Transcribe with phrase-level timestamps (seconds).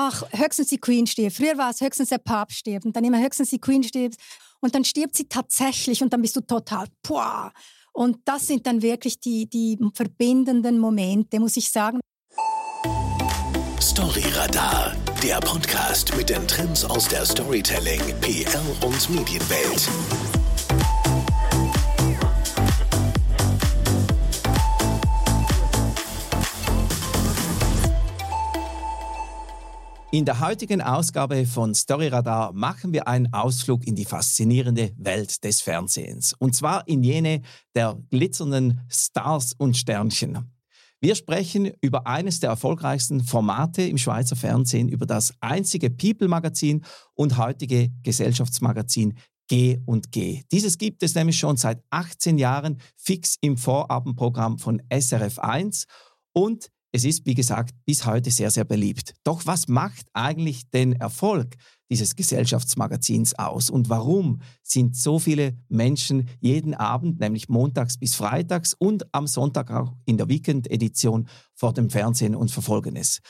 [0.00, 1.36] ach, höchstens die Queen stirbt.
[1.36, 4.16] Früher war es höchstens der Papst stirbt und dann immer höchstens die Queen stirbt.
[4.60, 7.52] Und dann stirbt sie tatsächlich und dann bist du total, boah.
[7.92, 12.00] Und das sind dann wirklich die, die verbindenden Momente, muss ich sagen.
[13.80, 19.88] Storyradar, der Podcast mit den Trends aus der Storytelling, PR und Medienwelt.
[30.12, 35.60] In der heutigen Ausgabe von Storyradar machen wir einen Ausflug in die faszinierende Welt des
[35.60, 36.34] Fernsehens.
[36.36, 37.42] Und zwar in jene
[37.76, 40.52] der glitzernden Stars und Sternchen.
[41.00, 46.84] Wir sprechen über eines der erfolgreichsten Formate im Schweizer Fernsehen, über das einzige People-Magazin
[47.14, 50.42] und heutige Gesellschaftsmagazin G und G.
[50.50, 55.86] Dieses gibt es nämlich schon seit 18 Jahren fix im Vorabendprogramm von SRF 1
[56.32, 59.14] und es ist, wie gesagt, bis heute sehr, sehr beliebt.
[59.24, 61.56] Doch was macht eigentlich den Erfolg
[61.90, 68.74] dieses Gesellschaftsmagazins aus und warum sind so viele Menschen jeden Abend, nämlich montags bis freitags
[68.74, 73.20] und am Sonntag auch in der Weekend-Edition vor dem Fernsehen und verfolgen es?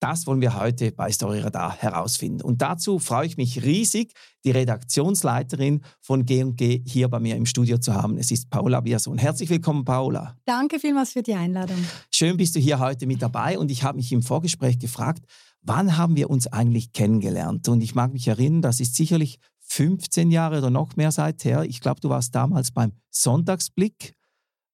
[0.00, 2.42] Das wollen wir heute bei Storyradar herausfinden.
[2.42, 4.12] Und dazu freue ich mich riesig,
[4.44, 8.18] die Redaktionsleiterin von G&G hier bei mir im Studio zu haben.
[8.18, 9.16] Es ist Paula Biersohn.
[9.16, 10.36] Herzlich willkommen, Paula.
[10.44, 11.78] Danke vielmals für die Einladung.
[12.10, 15.24] Schön bist du hier heute mit dabei und ich habe mich im Vorgespräch gefragt,
[15.62, 17.66] wann haben wir uns eigentlich kennengelernt?
[17.68, 19.38] Und ich mag mich erinnern, das ist sicherlich
[19.68, 21.64] 15 Jahre oder noch mehr seither.
[21.64, 24.12] Ich glaube, du warst damals beim Sonntagsblick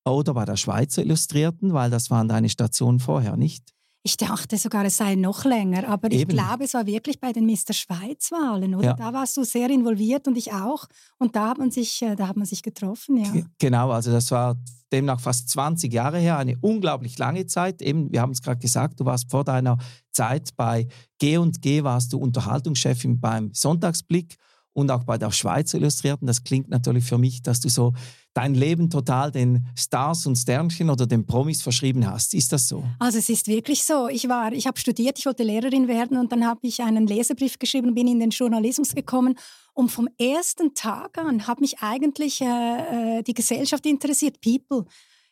[0.04, 3.72] oder bei der Schweizer Illustrierten, weil das waren deine Stationen vorher, nicht?
[4.04, 6.22] Ich dachte sogar, es sei noch länger, aber Eben.
[6.22, 7.72] ich glaube, es war wirklich bei den Mr.
[7.72, 8.88] Schweiz-Wahlen, oder?
[8.88, 8.94] Ja.
[8.94, 10.86] Da warst du sehr involviert und ich auch.
[11.18, 13.44] Und da hat man sich, äh, da hat man sich getroffen, ja.
[13.58, 14.56] Genau, also das war
[14.90, 17.80] demnach fast 20 Jahre her, eine unglaublich lange Zeit.
[17.80, 19.78] Eben, wir haben es gerade gesagt, du warst vor deiner
[20.10, 24.36] Zeit bei G&G, warst du Unterhaltungschefin beim Sonntagsblick
[24.72, 26.26] und auch bei der Schweizer Illustrierten.
[26.26, 27.92] Das klingt natürlich für mich, dass du so
[28.34, 32.34] dein Leben total den Stars und Sternchen oder den Promis verschrieben hast.
[32.34, 32.84] Ist das so?
[32.98, 34.08] Also es ist wirklich so.
[34.08, 37.58] Ich war, ich habe studiert, ich wollte Lehrerin werden und dann habe ich einen Leserbrief
[37.58, 39.36] geschrieben und bin in den Journalismus gekommen.
[39.74, 44.86] Und vom ersten Tag an hat mich eigentlich äh, äh die Gesellschaft interessiert, People.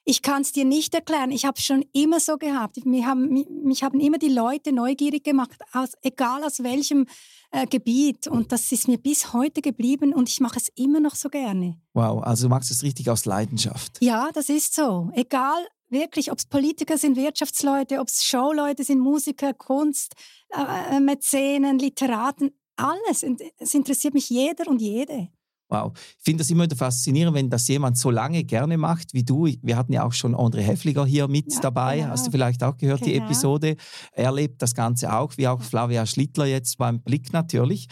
[0.04, 1.30] Ich kann es dir nicht erklären.
[1.30, 2.84] Ich habe es schon immer so gehabt.
[2.84, 7.06] Mich haben, mich, mich haben immer die Leute neugierig gemacht, aus, egal aus welchem
[7.50, 8.26] äh, Gebiet.
[8.26, 11.80] Und das ist mir bis heute geblieben und ich mache es immer noch so gerne.
[11.92, 13.98] Wow, also du machst es richtig aus Leidenschaft.
[14.00, 15.10] Ja, das ist so.
[15.14, 20.14] Egal, wirklich, ob es Politiker sind, Wirtschaftsleute, ob es Showleute sind, Musiker, Kunst,
[20.50, 23.24] äh, äh, Mäzenen, Literaten, alles.
[23.58, 25.28] Es interessiert mich jeder und jede.
[25.70, 25.92] Wow.
[26.18, 29.46] Ich finde das immer wieder faszinierend, wenn das jemand so lange gerne macht wie du.
[29.62, 31.62] Wir hatten ja auch schon André Heffliger hier mit ja, genau.
[31.62, 32.06] dabei.
[32.06, 33.12] Hast du vielleicht auch gehört, genau.
[33.12, 33.76] die Episode?
[34.12, 37.86] Er lebt das Ganze auch, wie auch Flavia Schlittler jetzt beim Blick natürlich.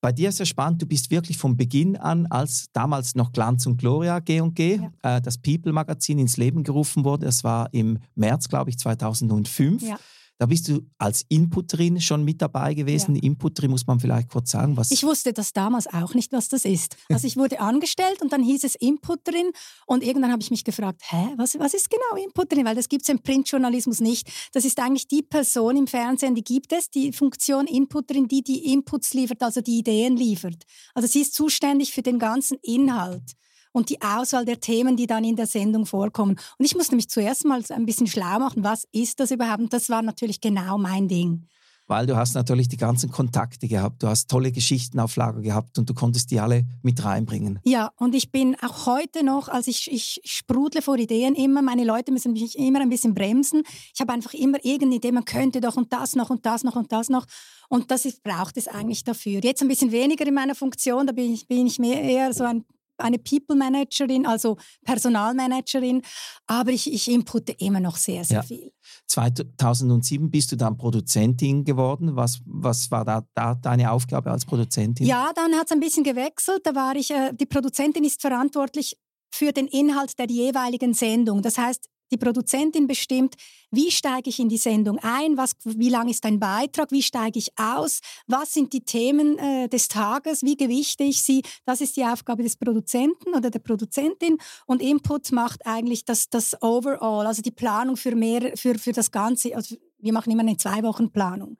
[0.00, 3.66] Bei dir ist ja spannend, du bist wirklich von Beginn an, als damals noch Glanz
[3.66, 5.16] und Gloria G&G, ja.
[5.16, 7.26] äh, das People-Magazin ins Leben gerufen wurde.
[7.26, 9.82] Das war im März, glaube ich, 2005.
[9.82, 9.98] Ja.
[10.40, 13.14] Da bist du als Inputterin schon mit dabei gewesen.
[13.14, 13.22] Ja.
[13.24, 14.90] Inputterin muss man vielleicht kurz sagen, was.
[14.90, 16.96] Ich wusste das damals auch nicht, was das ist.
[17.10, 19.50] Also ich wurde angestellt und dann hieß es Inputterin
[19.84, 22.64] und irgendwann habe ich mich gefragt, hä, was, was ist genau Inputterin?
[22.64, 24.30] Weil das gibt es im Printjournalismus nicht.
[24.52, 28.72] Das ist eigentlich die Person im Fernsehen, die gibt es, die Funktion Inputterin, die die
[28.72, 30.64] Inputs liefert, also die Ideen liefert.
[30.94, 33.34] Also sie ist zuständig für den ganzen Inhalt
[33.72, 36.36] und die Auswahl der Themen, die dann in der Sendung vorkommen.
[36.58, 39.60] Und ich musste mich zuerst mal ein bisschen schlau machen, was ist das überhaupt?
[39.60, 41.46] Und das war natürlich genau mein Ding.
[41.90, 45.76] Weil du hast natürlich die ganzen Kontakte gehabt, du hast tolle Geschichten auf Lager gehabt
[45.76, 47.58] und du konntest die alle mit reinbringen.
[47.64, 51.82] Ja, und ich bin auch heute noch, also ich, ich sprudle vor Ideen immer, meine
[51.82, 53.64] Leute müssen mich immer ein bisschen bremsen.
[53.92, 56.76] Ich habe einfach immer irgendeine Idee, man könnte doch und das noch und das noch
[56.76, 57.26] und das noch.
[57.68, 59.40] Und das ist, braucht es eigentlich dafür.
[59.42, 62.44] Jetzt ein bisschen weniger in meiner Funktion, da bin ich, bin ich mehr eher so
[62.44, 62.64] ein
[63.00, 66.02] eine People Managerin, also Personalmanagerin,
[66.46, 68.42] aber ich, ich inpute immer noch sehr, sehr ja.
[68.42, 68.72] viel.
[69.06, 72.16] 2007 bist du dann Produzentin geworden.
[72.16, 75.06] Was, was war da, da deine Aufgabe als Produzentin?
[75.06, 76.60] Ja, dann hat es ein bisschen gewechselt.
[76.64, 78.96] Da war ich, äh, die Produzentin ist verantwortlich
[79.32, 81.42] für den Inhalt der jeweiligen Sendung.
[81.42, 83.34] Das heißt, die Produzentin bestimmt,
[83.70, 87.38] wie steige ich in die Sendung ein, was, wie lang ist ein Beitrag, wie steige
[87.38, 91.42] ich aus, was sind die Themen äh, des Tages, wie gewichte ich sie.
[91.64, 94.38] Das ist die Aufgabe des Produzenten oder der Produzentin.
[94.66, 99.10] Und Input macht eigentlich das, das Overall, also die Planung für, mehr, für, für das
[99.10, 99.54] Ganze.
[99.54, 101.56] Also wir machen immer eine Zwei-Wochen-Planung.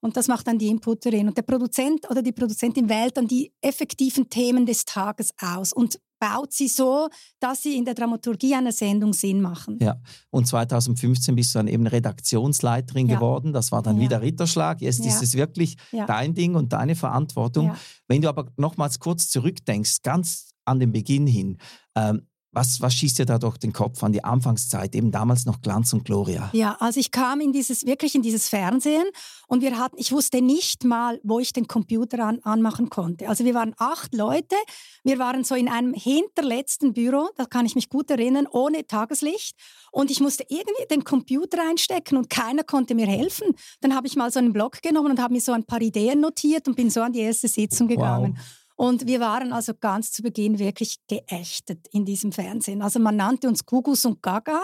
[0.00, 1.28] Und das macht dann die Inputterin.
[1.28, 5.98] Und der Produzent oder die Produzentin wählt dann die effektiven Themen des Tages aus und
[6.18, 7.08] baut sie so,
[7.40, 9.78] dass sie in der Dramaturgie einer Sendung Sinn machen.
[9.80, 10.00] Ja,
[10.30, 13.16] und 2015 bist du dann eben Redaktionsleiterin ja.
[13.16, 13.52] geworden.
[13.52, 14.02] Das war dann ja.
[14.02, 14.80] wieder Ritterschlag.
[14.80, 15.10] Jetzt ja.
[15.10, 17.74] ist es wirklich dein Ding und deine Verantwortung.
[18.06, 21.58] Wenn du aber nochmals kurz zurückdenkst, ganz an den Beginn hin,
[21.94, 22.22] ähm,
[22.58, 25.92] was, was schießt dir da durch den Kopf an die Anfangszeit, eben damals noch Glanz
[25.92, 26.50] und Gloria?
[26.52, 29.04] Ja, also ich kam in dieses, wirklich in dieses Fernsehen
[29.46, 33.28] und wir hatten, ich wusste nicht mal, wo ich den Computer an, anmachen konnte.
[33.28, 34.56] Also wir waren acht Leute,
[35.04, 39.56] wir waren so in einem hinterletzten Büro, da kann ich mich gut erinnern, ohne Tageslicht
[39.92, 43.54] und ich musste irgendwie den Computer einstecken und keiner konnte mir helfen.
[43.80, 46.20] Dann habe ich mal so einen Block genommen und habe mir so ein paar Ideen
[46.20, 48.34] notiert und bin so an die erste Sitzung gegangen.
[48.36, 48.44] Wow.
[48.78, 52.80] Und wir waren also ganz zu Beginn wirklich geächtet in diesem Fernsehen.
[52.80, 54.60] Also man nannte uns Gugus und Gaga.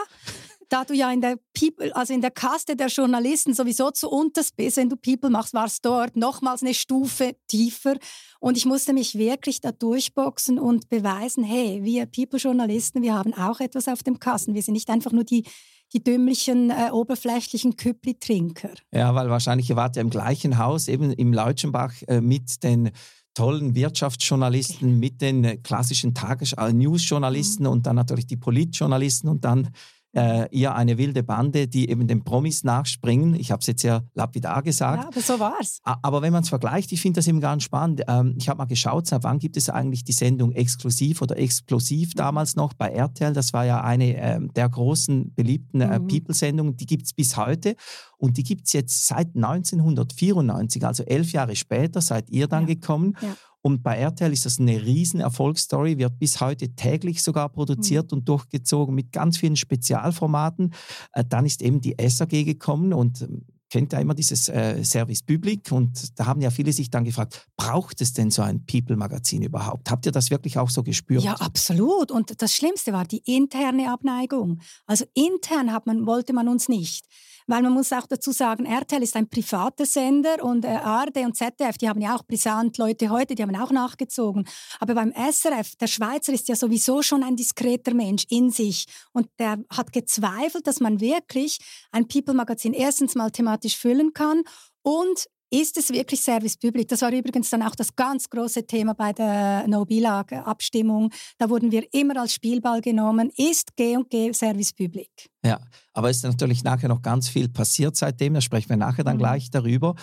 [0.69, 4.55] Da du ja in der People, also in der Kaste der Journalisten sowieso zu unterst
[4.55, 7.97] bist, wenn du People machst, warst dort nochmals eine Stufe tiefer.
[8.39, 13.59] Und ich musste mich wirklich da durchboxen und beweisen, hey, wir People-Journalisten, wir haben auch
[13.59, 14.55] etwas auf dem Kasten.
[14.55, 15.45] Wir sind nicht einfach nur die
[15.93, 18.71] die dümmlichen, äh, oberflächlichen Küppli-Trinker.
[18.93, 22.91] Ja, weil wahrscheinlich ihr wart ja im gleichen Haus, eben im Leutschenbach, äh, mit den
[23.35, 27.71] tollen Wirtschaftsjournalisten, mit den äh, klassischen Tages-News-Journalisten mhm.
[27.71, 29.71] und dann natürlich die Politjournalisten und dann
[30.15, 33.35] äh, eher eine wilde Bande, die eben den Promis nachspringen.
[33.35, 35.03] Ich habe es jetzt ja lapidar gesagt.
[35.03, 35.81] Ja, aber so war es.
[35.85, 38.03] Aber wenn man es vergleicht, ich finde das eben ganz spannend.
[38.07, 42.11] Ähm, ich habe mal geschaut, seit wann gibt es eigentlich die Sendung Exklusiv oder Explosiv
[42.11, 42.19] mhm.
[42.19, 43.33] damals noch bei RTL.
[43.33, 46.07] Das war ja eine äh, der großen beliebten äh, mhm.
[46.07, 46.77] People-Sendungen.
[46.77, 47.75] Die gibt es bis heute.
[48.17, 52.75] Und die gibt es jetzt seit 1994, also elf Jahre später, seid ihr dann ja.
[52.75, 53.17] gekommen.
[53.21, 53.37] Ja.
[53.67, 58.19] Und bei RTL ist das eine riesen Erfolgsstory, wird bis heute täglich sogar produziert mhm.
[58.19, 60.75] und durchgezogen mit ganz vielen Spezialformaten.
[61.13, 65.23] Äh, dann ist eben die SAG gekommen und ähm, kennt ja immer dieses äh, Service
[65.23, 69.43] Public und da haben ja viele sich dann gefragt, braucht es denn so ein People-Magazin
[69.43, 69.91] überhaupt?
[69.91, 71.25] Habt ihr das wirklich auch so gespürt?
[71.25, 72.11] Ja, absolut.
[72.11, 74.61] Und das Schlimmste war die interne Abneigung.
[74.87, 77.07] Also intern hat man, wollte man uns nicht.
[77.47, 81.37] Weil man muss auch dazu sagen, RTL ist ein privater Sender und äh, ARD und
[81.37, 84.47] ZDF, die haben ja auch brisant Leute heute, die haben auch nachgezogen.
[84.81, 89.29] Aber beim SRF, der Schweizer ist ja sowieso schon ein diskreter Mensch in sich und
[89.39, 91.59] der hat gezweifelt, dass man wirklich
[91.93, 94.43] ein People-Magazin erstens mal thematisch füllen kann
[94.83, 96.89] und ist es wirklich Service Public?
[96.89, 101.11] Das war übrigens dann auch das ganz große Thema bei der No-Bilag-Abstimmung.
[101.39, 103.31] Da wurden wir immer als Spielball genommen.
[103.37, 105.31] Ist G&G Service Public?
[105.45, 105.61] Ja,
[105.93, 108.35] aber es ist natürlich nachher noch ganz viel passiert seitdem.
[108.35, 109.21] Da sprechen wir nachher dann mhm.
[109.21, 109.95] gleich darüber.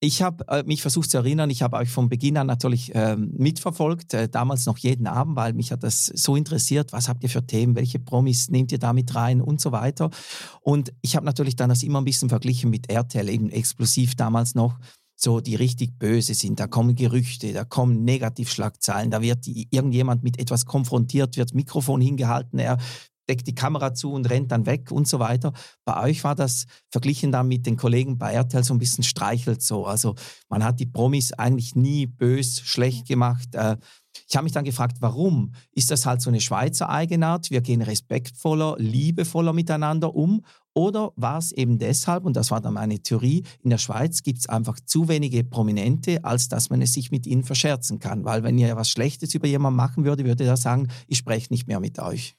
[0.00, 3.16] Ich habe äh, mich versucht zu erinnern, ich habe euch von Beginn an natürlich äh,
[3.16, 7.30] mitverfolgt, äh, damals noch jeden Abend, weil mich hat das so interessiert, was habt ihr
[7.30, 9.40] für Themen, welche Promis nehmt ihr da mit rein?
[9.40, 10.10] Und so weiter.
[10.60, 14.54] Und ich habe natürlich dann das immer ein bisschen verglichen mit RTL, eben explosiv damals
[14.54, 14.78] noch.
[15.16, 16.58] So die richtig böse sind.
[16.60, 22.58] Da kommen Gerüchte, da kommen Negativschlagzeilen, da wird irgendjemand mit etwas konfrontiert, wird Mikrofon hingehalten,
[22.58, 22.78] er
[23.28, 25.52] deckt die Kamera zu und rennt dann weg und so weiter.
[25.84, 29.62] Bei euch war das verglichen dann mit den Kollegen bei RTL so ein bisschen streichelt
[29.62, 29.86] so.
[29.86, 30.14] Also
[30.48, 33.54] man hat die Promis eigentlich nie bös, schlecht gemacht.
[33.54, 33.76] Äh,
[34.28, 35.52] ich habe mich dann gefragt, warum?
[35.72, 37.50] Ist das halt so eine Schweizer Eigenart?
[37.50, 40.42] Wir gehen respektvoller, liebevoller miteinander um?
[40.74, 44.40] Oder war es eben deshalb, und das war dann meine Theorie, in der Schweiz gibt
[44.40, 48.24] es einfach zu wenige Prominente, als dass man es sich mit ihnen verscherzen kann.
[48.24, 51.68] Weil wenn ihr was Schlechtes über jemanden machen würde, würde er sagen, ich spreche nicht
[51.68, 52.36] mehr mit euch.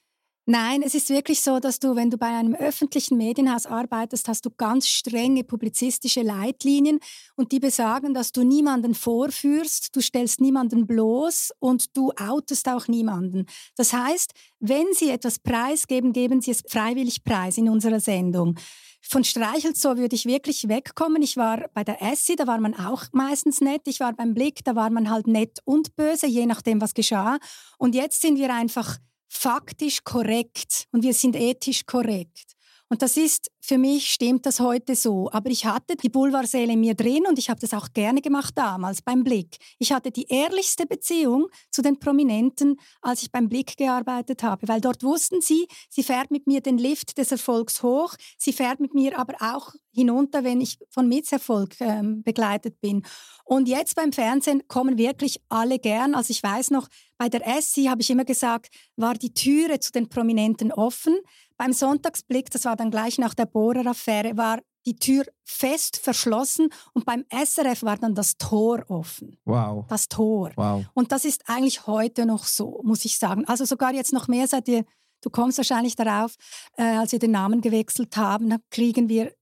[0.48, 4.46] Nein, es ist wirklich so, dass du, wenn du bei einem öffentlichen Medienhaus arbeitest, hast
[4.46, 7.00] du ganz strenge publizistische Leitlinien
[7.34, 12.86] und die besagen, dass du niemanden vorführst, du stellst niemanden bloß und du outest auch
[12.86, 13.46] niemanden.
[13.74, 18.54] Das heißt, wenn sie etwas preisgeben, geben sie es freiwillig preis in unserer Sendung.
[19.02, 21.22] Von Streichelzoo würde ich wirklich wegkommen.
[21.22, 23.82] Ich war bei der Essi, da war man auch meistens nett.
[23.86, 27.38] Ich war beim Blick, da war man halt nett und böse, je nachdem, was geschah.
[27.78, 32.55] Und jetzt sind wir einfach faktisch korrekt und wir sind ethisch korrekt.
[32.88, 35.28] Und das ist, für mich stimmt das heute so.
[35.32, 39.02] Aber ich hatte die Boulevardseele mir drin und ich habe das auch gerne gemacht damals
[39.02, 39.56] beim Blick.
[39.78, 44.80] Ich hatte die ehrlichste Beziehung zu den Prominenten, als ich beim Blick gearbeitet habe, weil
[44.80, 48.94] dort wussten sie, sie fährt mit mir den Lift des Erfolgs hoch, sie fährt mit
[48.94, 53.02] mir aber auch hinunter, wenn ich von Misserfolg ähm, begleitet bin.
[53.44, 56.14] Und jetzt beim Fernsehen kommen wirklich alle gern.
[56.14, 56.88] Also ich weiß noch,
[57.18, 61.16] bei der Essi habe ich immer gesagt, war die Türe zu den Prominenten offen.
[61.56, 67.04] Beim Sonntagsblick, das war dann gleich nach der Bohrer-Affäre, war die Tür fest verschlossen und
[67.04, 69.36] beim SRF war dann das Tor offen.
[69.44, 69.84] Wow.
[69.88, 70.52] Das Tor.
[70.54, 70.84] Wow.
[70.94, 73.44] Und das ist eigentlich heute noch so, muss ich sagen.
[73.46, 74.84] Also sogar jetzt noch mehr seit ihr,
[75.22, 76.36] du kommst wahrscheinlich darauf,
[76.76, 79.32] äh, als wir den Namen gewechselt haben, kriegen wir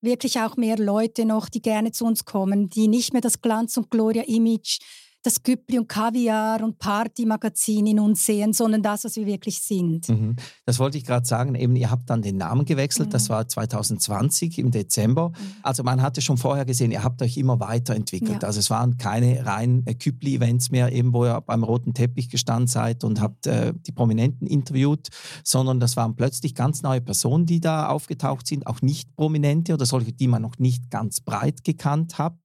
[0.00, 3.76] wirklich auch mehr Leute noch, die gerne zu uns kommen, die nicht mehr das Glanz-
[3.76, 4.78] und Gloria-Image
[5.22, 10.08] das Güppli und Kaviar und Partymagazin in uns sehen, sondern das, was wir wirklich sind.
[10.08, 10.36] Mhm.
[10.64, 11.54] Das wollte ich gerade sagen.
[11.56, 13.08] Eben, ihr habt dann den Namen gewechselt.
[13.08, 13.12] Mhm.
[13.12, 15.30] Das war 2020 im Dezember.
[15.30, 15.34] Mhm.
[15.62, 18.42] Also man hatte schon vorher gesehen, ihr habt euch immer weiterentwickelt.
[18.42, 18.46] Ja.
[18.46, 22.68] Also es waren keine reinen äh, Güppli-Events mehr, eben wo ihr beim roten Teppich gestanden
[22.68, 25.08] seid und habt äh, die Prominenten interviewt,
[25.42, 29.86] sondern das waren plötzlich ganz neue Personen, die da aufgetaucht sind, auch nicht Prominente oder
[29.86, 32.36] solche, die man noch nicht ganz breit gekannt hat.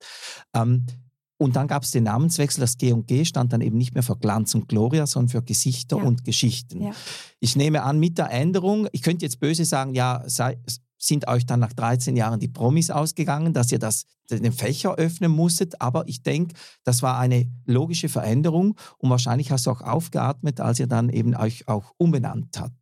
[0.56, 0.86] Ähm,
[1.42, 2.62] und dann gab es den Namenswechsel.
[2.62, 6.04] Das G&G stand dann eben nicht mehr für Glanz und Gloria, sondern für Gesichter ja.
[6.04, 6.84] und Geschichten.
[6.84, 6.92] Ja.
[7.40, 10.60] Ich nehme an, mit der Änderung, ich könnte jetzt böse sagen, ja, sei,
[11.00, 15.32] sind euch dann nach 13 Jahren die Promis ausgegangen, dass ihr das, den Fächer öffnen
[15.32, 15.82] musstet.
[15.82, 20.80] Aber ich denke, das war eine logische Veränderung und wahrscheinlich hast du auch aufgeatmet, als
[20.80, 22.76] ihr dann eben euch auch umbenannt habt.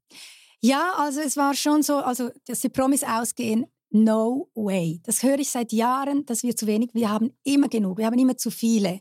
[0.60, 5.02] Ja, also es war schon so, also dass die Promis ausgehen, No way.
[5.04, 8.20] Das höre ich seit Jahren, dass wir zu wenig, wir haben immer genug, wir haben
[8.20, 9.00] immer zu viele.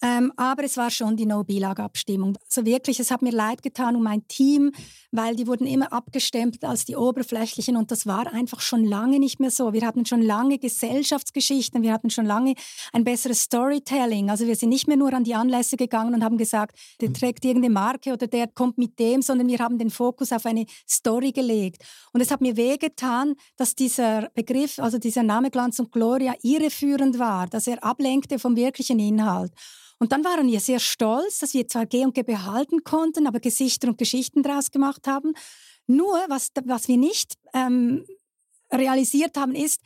[0.00, 2.38] Ähm, aber es war schon die No-Bilag-Abstimmung.
[2.46, 4.70] Also wirklich, es hat mir leid getan um mein Team,
[5.10, 9.40] weil die wurden immer abgestempelt als die Oberflächlichen und das war einfach schon lange nicht
[9.40, 9.72] mehr so.
[9.72, 12.54] Wir hatten schon lange Gesellschaftsgeschichten, wir hatten schon lange
[12.92, 14.30] ein besseres Storytelling.
[14.30, 17.44] Also wir sind nicht mehr nur an die Anlässe gegangen und haben gesagt, der trägt
[17.44, 21.32] irgendeine Marke oder der kommt mit dem, sondern wir haben den Fokus auf eine Story
[21.32, 21.82] gelegt.
[22.12, 27.18] Und es hat mir wehgetan, dass dieser Begriff, also dieser Name Glanz und Gloria irreführend
[27.18, 29.52] war, dass er ablenkte vom wirklichen Inhalt.
[29.98, 33.98] Und dann waren wir sehr stolz, dass wir zwar G&G behalten konnten, aber Gesichter und
[33.98, 35.34] Geschichten daraus gemacht haben.
[35.86, 38.04] Nur, was, was wir nicht ähm,
[38.72, 39.80] realisiert haben, ist,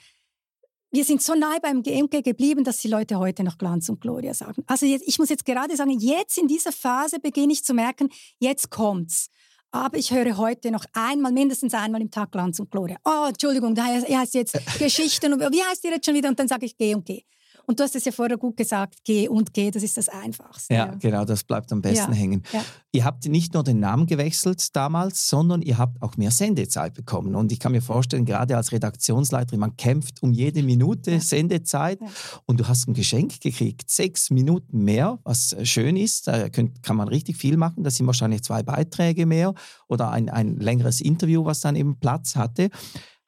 [0.90, 4.34] wir sind so nahe beim G&G geblieben, dass die Leute heute noch Glanz und Gloria
[4.34, 4.62] sagen.
[4.66, 8.10] Also jetzt, ich muss jetzt gerade sagen, jetzt in dieser Phase beginne ich zu merken,
[8.38, 9.28] jetzt kommt's.
[9.70, 12.98] Aber ich höre heute noch einmal, mindestens einmal im Tag Glanz und Gloria.
[13.06, 16.28] Oh, Entschuldigung, da heißt jetzt Geschichten und wie heißt ihr jetzt schon wieder?
[16.28, 17.24] Und dann sage ich G&G.
[17.66, 20.74] Und du hast es ja vorher gut gesagt, G und G, das ist das Einfachste.
[20.74, 20.94] Ja, ja.
[20.94, 22.18] genau, das bleibt am besten ja.
[22.18, 22.42] hängen.
[22.52, 22.64] Ja.
[22.92, 27.34] Ihr habt nicht nur den Namen gewechselt damals, sondern ihr habt auch mehr Sendezeit bekommen.
[27.34, 31.98] Und ich kann mir vorstellen, gerade als Redaktionsleiterin, man kämpft um jede Minute Sendezeit
[32.46, 36.28] und du hast ein Geschenk gekriegt, sechs Minuten mehr, was schön ist.
[36.28, 37.82] Da kann man richtig viel machen.
[37.84, 39.54] Das sind wahrscheinlich zwei Beiträge mehr
[39.88, 42.70] oder ein, ein längeres Interview, was dann eben Platz hatte.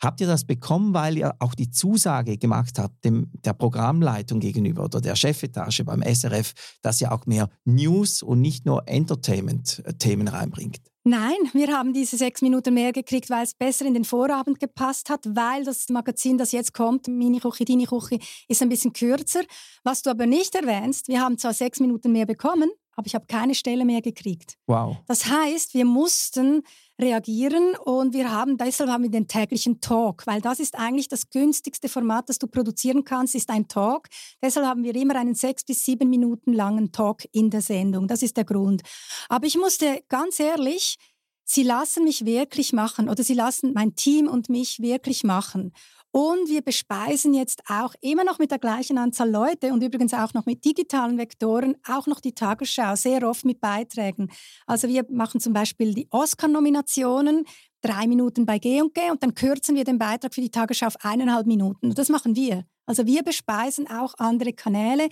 [0.04, 4.84] Habt ihr das bekommen, weil ihr auch die Zusage gemacht habt, dem, der Programmleitung gegenüber
[4.84, 10.82] oder der Chefetage beim SRF, dass ihr auch mehr News und nicht nur Entertainment-Themen reinbringt?
[11.04, 15.08] Nein, wir haben diese sechs Minuten mehr gekriegt, weil es besser in den Vorabend gepasst
[15.08, 18.18] hat, weil das Magazin, das jetzt kommt, Mini Küche, Dini Küche,
[18.49, 19.42] ist ein bisschen kürzer.
[19.84, 23.26] Was du aber nicht erwähnst, wir haben zwar sechs Minuten mehr bekommen, aber ich habe
[23.26, 24.56] keine Stelle mehr gekriegt.
[24.66, 24.96] Wow.
[25.06, 26.62] Das heißt, wir mussten
[27.00, 31.28] reagieren und wir haben deshalb haben wir den täglichen Talk, weil das ist eigentlich das
[31.30, 34.08] günstigste Format, das du produzieren kannst, ist ein Talk.
[34.42, 38.06] Deshalb haben wir immer einen sechs bis sieben Minuten langen Talk in der Sendung.
[38.06, 38.82] Das ist der Grund.
[39.28, 40.96] Aber ich musste ganz ehrlich,
[41.44, 45.72] sie lassen mich wirklich machen oder sie lassen mein Team und mich wirklich machen.
[46.14, 50.33] Und wir bespeisen jetzt auch immer noch mit der gleichen Anzahl Leute und übrigens auch
[50.33, 54.30] noch mit digitalen Vektoren, auch noch die Tagesschau, sehr oft mit Beiträgen.
[54.64, 57.47] Also wir machen zum Beispiel die Oscar-Nominationen,
[57.80, 61.49] drei Minuten bei G&G und dann kürzen wir den Beitrag für die Tagesschau auf eineinhalb
[61.49, 61.88] Minuten.
[61.88, 62.64] Und das machen wir.
[62.87, 65.09] Also wir bespeisen auch andere Kanäle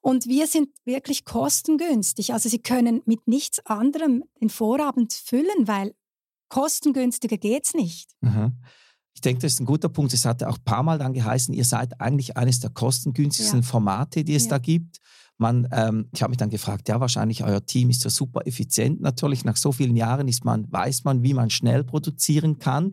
[0.00, 2.32] und wir sind wirklich kostengünstig.
[2.32, 5.94] Also Sie können mit nichts anderem den Vorabend füllen, weil
[6.48, 8.10] kostengünstiger geht's nicht.
[8.22, 8.52] Aha.
[9.16, 10.12] Ich denke, das ist ein guter Punkt.
[10.12, 13.66] Es hat auch ein paar Mal dann geheißen, ihr seid eigentlich eines der kostengünstigsten ja.
[13.66, 14.50] Formate, die es ja.
[14.50, 14.98] da gibt.
[15.38, 19.00] Man, ähm, ich habe mich dann gefragt, ja, wahrscheinlich euer Team ist ja super effizient.
[19.00, 22.92] Natürlich, nach so vielen Jahren ist man, weiß man, wie man schnell produzieren kann.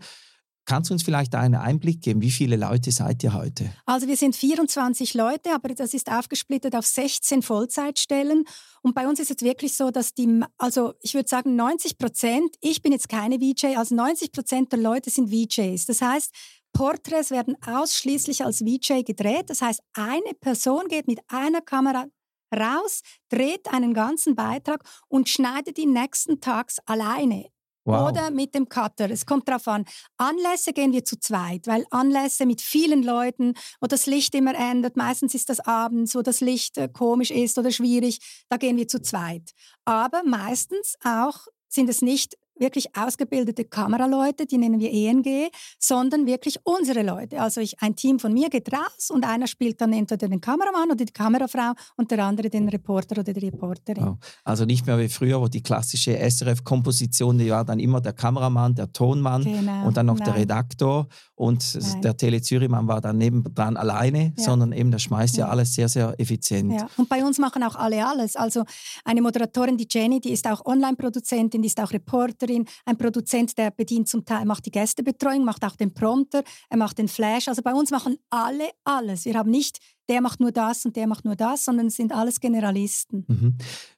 [0.65, 3.73] Kannst du uns vielleicht einen Einblick geben, wie viele Leute seid ihr heute?
[3.85, 8.45] Also wir sind 24 Leute, aber das ist aufgesplittet auf 16 Vollzeitstellen.
[8.81, 12.55] Und bei uns ist es wirklich so, dass die, also ich würde sagen 90 Prozent,
[12.61, 15.85] ich bin jetzt keine VJ, also 90 Prozent der Leute sind VJs.
[15.85, 16.31] Das heißt,
[16.71, 19.49] Porträts werden ausschließlich als VJ gedreht.
[19.49, 22.05] Das heißt, eine Person geht mit einer Kamera
[22.53, 27.47] raus, dreht einen ganzen Beitrag und schneidet ihn nächsten Tags alleine.
[27.85, 28.09] Wow.
[28.09, 29.09] Oder mit dem Cutter.
[29.11, 29.85] Es kommt darauf an.
[30.17, 34.95] Anlässe gehen wir zu zweit, weil Anlässe mit vielen Leuten, wo das Licht immer ändert,
[34.95, 38.87] meistens ist das abends, wo das Licht äh, komisch ist oder schwierig, da gehen wir
[38.87, 39.51] zu zweit.
[39.83, 46.59] Aber meistens auch sind es nicht wirklich ausgebildete Kameraleute, die nennen wir ENG, sondern wirklich
[46.63, 47.41] unsere Leute.
[47.41, 50.91] Also ich, ein Team von mir geht raus und einer spielt dann entweder den Kameramann
[50.91, 54.07] oder die Kamerafrau und der andere den Reporter oder die Reporterin.
[54.07, 54.17] Oh.
[54.43, 58.75] Also nicht mehr wie früher, wo die klassische SRF-Komposition, die war dann immer der Kameramann,
[58.75, 59.87] der Tonmann genau.
[59.87, 60.25] und dann noch Nein.
[60.25, 62.01] der Redaktor und Nein.
[62.01, 64.43] der Tele Zürichmann war dann nebendran alleine, ja.
[64.43, 65.45] sondern eben, das schmeißt ja.
[65.45, 65.51] ja.
[65.51, 66.73] alles sehr, sehr effizient.
[66.73, 66.87] Ja.
[66.97, 68.35] Und bei uns machen auch alle alles.
[68.35, 68.63] Also
[69.03, 72.42] eine Moderatorin, die Jenny, die ist auch Online-Produzentin, die ist auch Reporterin.
[72.49, 76.97] Ein Produzent, der bedient zum Teil, macht die Gästebetreuung, macht auch den Prompter, er macht
[76.97, 77.47] den Flash.
[77.47, 79.25] Also bei uns machen alle alles.
[79.25, 82.39] Wir haben nicht, der macht nur das und der macht nur das, sondern sind alles
[82.39, 83.25] Generalisten.
[83.27, 83.57] Mhm.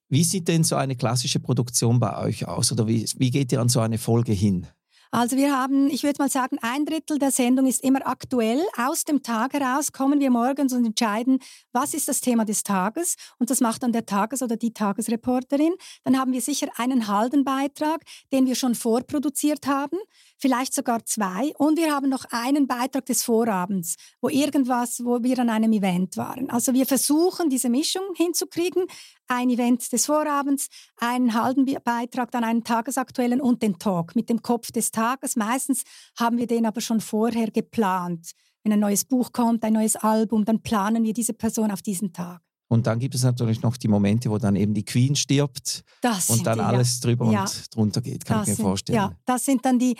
[0.09, 2.71] Wie sieht denn so eine klassische Produktion bei euch aus?
[2.71, 4.67] Oder wie, wie geht ihr an so eine Folge hin?
[5.15, 8.61] Also wir haben, ich würde mal sagen, ein Drittel der Sendung ist immer aktuell.
[8.75, 11.39] Aus dem Tag heraus kommen wir morgens und entscheiden,
[11.71, 13.15] was ist das Thema des Tages.
[13.39, 15.73] Und das macht dann der Tages- oder die Tagesreporterin.
[16.03, 18.01] Dann haben wir sicher einen halben Beitrag,
[18.33, 19.97] den wir schon vorproduziert haben,
[20.37, 21.53] vielleicht sogar zwei.
[21.57, 26.17] Und wir haben noch einen Beitrag des Vorabends, wo irgendwas, wo wir an einem Event
[26.17, 26.49] waren.
[26.49, 28.85] Also wir versuchen, diese Mischung hinzukriegen
[29.27, 34.41] ein Event des Vorabends, einen halben Beitrag, dann einen tagesaktuellen und den Talk mit dem
[34.41, 35.35] Kopf des Tages.
[35.35, 35.83] Meistens
[36.19, 38.31] haben wir den aber schon vorher geplant.
[38.63, 42.13] Wenn ein neues Buch kommt, ein neues Album, dann planen wir diese Person auf diesen
[42.13, 42.44] Tag.
[42.67, 46.29] Und dann gibt es natürlich noch die Momente, wo dann eben die Queen stirbt das
[46.29, 47.41] und dann die, alles drüber ja.
[47.41, 48.97] und drunter geht, kann das ich mir sind, vorstellen.
[48.97, 49.95] Ja, das sind dann die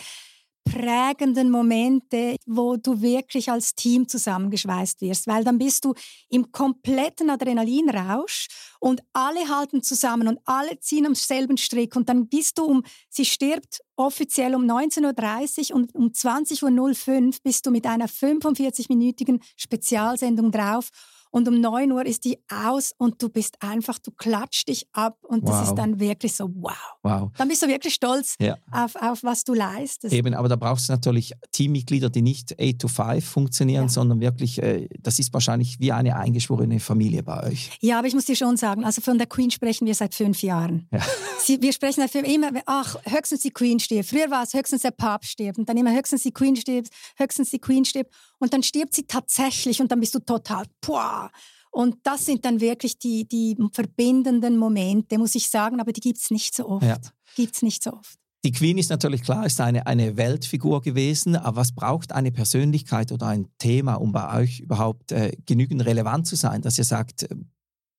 [0.65, 5.93] prägenden Momente, wo du wirklich als Team zusammengeschweißt wirst, weil dann bist du
[6.27, 8.47] im kompletten Adrenalinrausch
[8.79, 12.83] und alle halten zusammen und alle ziehen am selben Strick und dann bist du um,
[13.09, 19.41] sie stirbt offiziell um 19.30 Uhr und um 20.05 Uhr bist du mit einer 45-minütigen
[19.55, 20.89] Spezialsendung drauf
[21.35, 25.17] und um 9 Uhr ist die aus und du bist einfach, du klatscht dich ab
[25.21, 25.49] und wow.
[25.49, 26.71] das ist dann wirklich so, wow.
[27.03, 27.29] wow.
[27.37, 28.55] Dann bist du wirklich stolz ja.
[28.71, 30.13] auf, auf, was du leistest.
[30.13, 33.89] Eben, aber da brauchst du natürlich Teammitglieder, die nicht 8 to 5 funktionieren, ja.
[33.89, 37.77] sondern wirklich, äh, das ist wahrscheinlich wie eine eingeschworene Familie bei euch.
[37.81, 40.41] Ja, aber ich muss dir schon sagen, also von der Queen sprechen wir seit fünf
[40.41, 40.87] Jahren.
[40.93, 41.01] Ja.
[41.39, 44.07] Sie, wir sprechen fünf, immer, ach, höchstens die Queen stirbt.
[44.07, 46.87] Früher war es höchstens der Papst stirbt und dann immer höchstens die Queen stirbt,
[47.17, 51.31] höchstens die Queen stirbt und dann stirbt sie tatsächlich und dann bist du total, boah.
[51.71, 56.19] Und das sind dann wirklich die, die verbindenden Momente, muss ich sagen, aber die gibt
[56.19, 56.85] es nicht so oft.
[56.85, 56.97] Ja.
[57.35, 58.17] Gibt es nicht so oft.
[58.45, 63.11] Die Queen ist natürlich klar, ist eine, eine Weltfigur gewesen, aber was braucht eine Persönlichkeit
[63.11, 67.23] oder ein Thema, um bei euch überhaupt äh, genügend relevant zu sein, dass ihr sagt,
[67.23, 67.35] äh,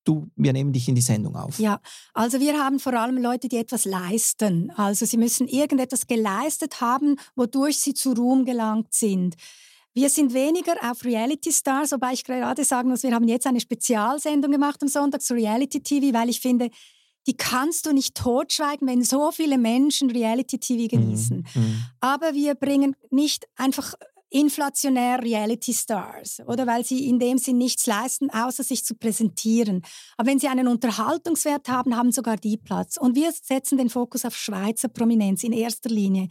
[0.05, 1.59] du, wir nehmen dich in die Sendung auf?
[1.59, 1.81] Ja,
[2.15, 4.71] also wir haben vor allem Leute, die etwas leisten.
[4.77, 9.35] Also sie müssen irgendetwas geleistet haben, wodurch sie zu Ruhm gelangt sind.
[9.97, 13.61] Wir sind weniger auf Reality Stars, wobei ich gerade sagen muss, wir haben jetzt eine
[13.61, 16.69] Spezialsendung gemacht am Sonntag zu Reality TV, weil ich finde,
[17.27, 21.39] die kannst du nicht totschweigen, wenn so viele Menschen Reality TV genießen.
[21.39, 21.83] Mm, mm.
[22.01, 23.95] Aber wir bringen nicht einfach
[24.29, 29.81] inflationär Reality Stars, oder weil sie in dem Sinn nichts leisten, außer sich zu präsentieren.
[30.19, 32.99] Aber wenn sie einen Unterhaltungswert haben, haben sogar die Platz.
[32.99, 36.29] Und wir setzen den Fokus auf Schweizer Prominenz in erster Linie.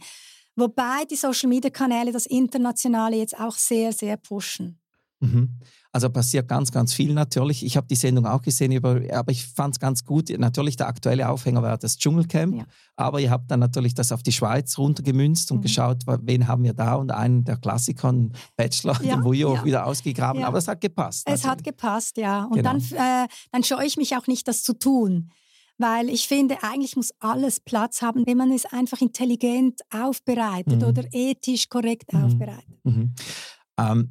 [0.56, 4.80] Wobei die Social-Media-Kanäle das Internationale jetzt auch sehr, sehr pushen.
[5.20, 5.58] Mhm.
[5.92, 7.64] Also passiert ganz, ganz viel natürlich.
[7.64, 10.28] Ich habe die Sendung auch gesehen, aber ich fand es ganz gut.
[10.36, 12.64] Natürlich der aktuelle Aufhänger war das Dschungelcamp, ja.
[12.96, 15.62] aber ihr habt dann natürlich das auf die Schweiz runtergemünzt und mhm.
[15.62, 19.64] geschaut, wen haben wir da und einen der Klassiker, einen Bachelor, ja, den Vujo ja.
[19.64, 20.44] wieder ausgegraben.
[20.44, 21.22] Aber es hat gepasst.
[21.26, 21.50] Es natürlich.
[21.50, 22.44] hat gepasst, ja.
[22.44, 22.72] Und genau.
[22.72, 25.30] dann, äh, dann scheue ich mich auch nicht, das zu tun
[25.78, 30.88] weil ich finde, eigentlich muss alles Platz haben, wenn man es einfach intelligent aufbereitet mhm.
[30.88, 32.24] oder ethisch korrekt mhm.
[32.24, 32.84] aufbereitet.
[32.84, 33.14] Mhm.
[33.78, 34.10] Ähm,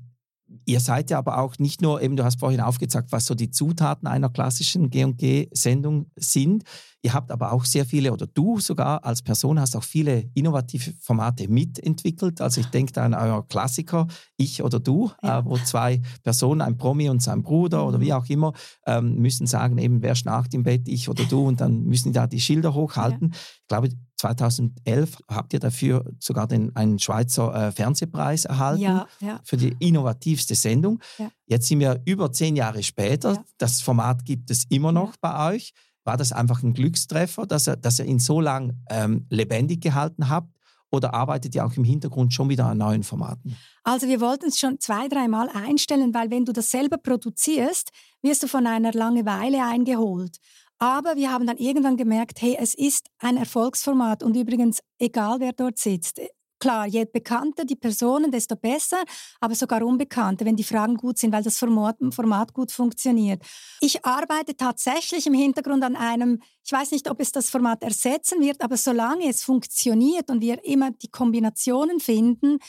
[0.66, 3.52] Ihr seid ja aber auch nicht nur, eben du hast vorhin aufgezeigt, was so die
[3.52, 6.64] Zutaten einer klassischen G&G-Sendung sind.
[7.02, 10.94] Ihr habt aber auch sehr viele, oder du sogar als Person hast auch viele innovative
[11.00, 12.42] Formate mitentwickelt.
[12.42, 15.40] Also ich denke da an euer Klassiker, ich oder du, ja.
[15.40, 17.88] äh, wo zwei Personen, ein Promi und sein Bruder mhm.
[17.88, 18.54] oder wie auch immer,
[18.88, 22.14] ähm, müssen sagen, eben wer schnarcht im Bett, ich oder du, und dann müssen die
[22.14, 23.30] da die Schilder hochhalten.
[23.32, 23.38] Ja.
[23.62, 23.90] Ich glaube,
[24.26, 29.40] 2011 habt ihr dafür sogar den, einen Schweizer äh, Fernsehpreis erhalten ja, ja.
[29.44, 31.00] für die innovativste Sendung.
[31.20, 31.30] Ja.
[31.46, 33.44] Jetzt sind wir über zehn Jahre später.
[33.58, 35.74] Das Format gibt es immer noch bei euch.
[36.06, 40.30] War das einfach ein Glückstreffer, dass ihr, dass ihr ihn so lange ähm, lebendig gehalten
[40.30, 40.50] habt?
[40.92, 43.58] Oder arbeitet ihr auch im Hintergrund schon wieder an neuen Formaten?
[43.84, 47.90] Also wir wollten es schon zwei, dreimal einstellen, weil wenn du das selber produzierst,
[48.22, 50.38] wirst du von einer Langeweile eingeholt.
[50.78, 55.54] Aber wir haben dann irgendwann gemerkt, hey, es ist ein Erfolgsformat und übrigens, egal wer
[55.54, 56.20] dort sitzt,
[56.60, 59.04] Klar, je bekannter die Personen, desto besser,
[59.42, 63.44] aber sogar Unbekannte, wenn die Fragen gut sind, weil das Format, Format gut funktioniert.
[63.82, 68.42] Ich arbeite tatsächlich im Hintergrund an einem, ich weiß nicht, ob es das Format ersetzen
[68.42, 72.60] wird, aber solange es funktioniert und wir immer die Kombinationen finden,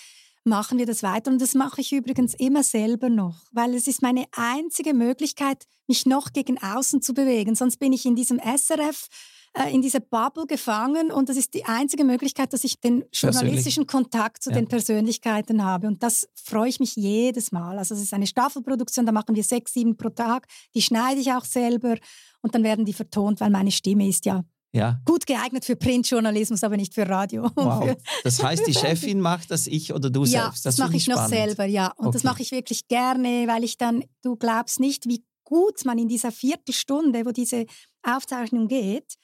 [0.46, 1.30] machen wir das weiter.
[1.30, 6.06] Und das mache ich übrigens immer selber noch, weil es ist meine einzige Möglichkeit, mich
[6.06, 7.54] noch gegen außen zu bewegen.
[7.54, 9.08] Sonst bin ich in diesem SRF
[9.56, 13.86] äh, in dieser Bubble gefangen und das ist die einzige Möglichkeit, dass ich den journalistischen
[13.86, 14.56] Kontakt zu ja.
[14.56, 17.78] den Persönlichkeiten habe und das freue ich mich jedes Mal.
[17.78, 21.32] Also es ist eine Staffelproduktion, da machen wir sechs, sieben pro Tag, die schneide ich
[21.32, 21.96] auch selber
[22.42, 24.44] und dann werden die vertont, weil meine Stimme ist ja
[24.76, 25.00] ja.
[25.04, 27.50] Gut geeignet für Printjournalismus, aber nicht für Radio.
[27.54, 27.96] Wow.
[28.24, 30.66] Das heißt, die Chefin macht das ich oder du ja, selbst?
[30.66, 31.22] Das, das mache ich spannend.
[31.22, 31.92] noch selber, ja.
[31.96, 32.12] Und okay.
[32.14, 36.08] das mache ich wirklich gerne, weil ich dann, du glaubst nicht, wie gut man in
[36.08, 37.66] dieser Viertelstunde, wo diese
[38.02, 39.16] Aufzeichnung geht,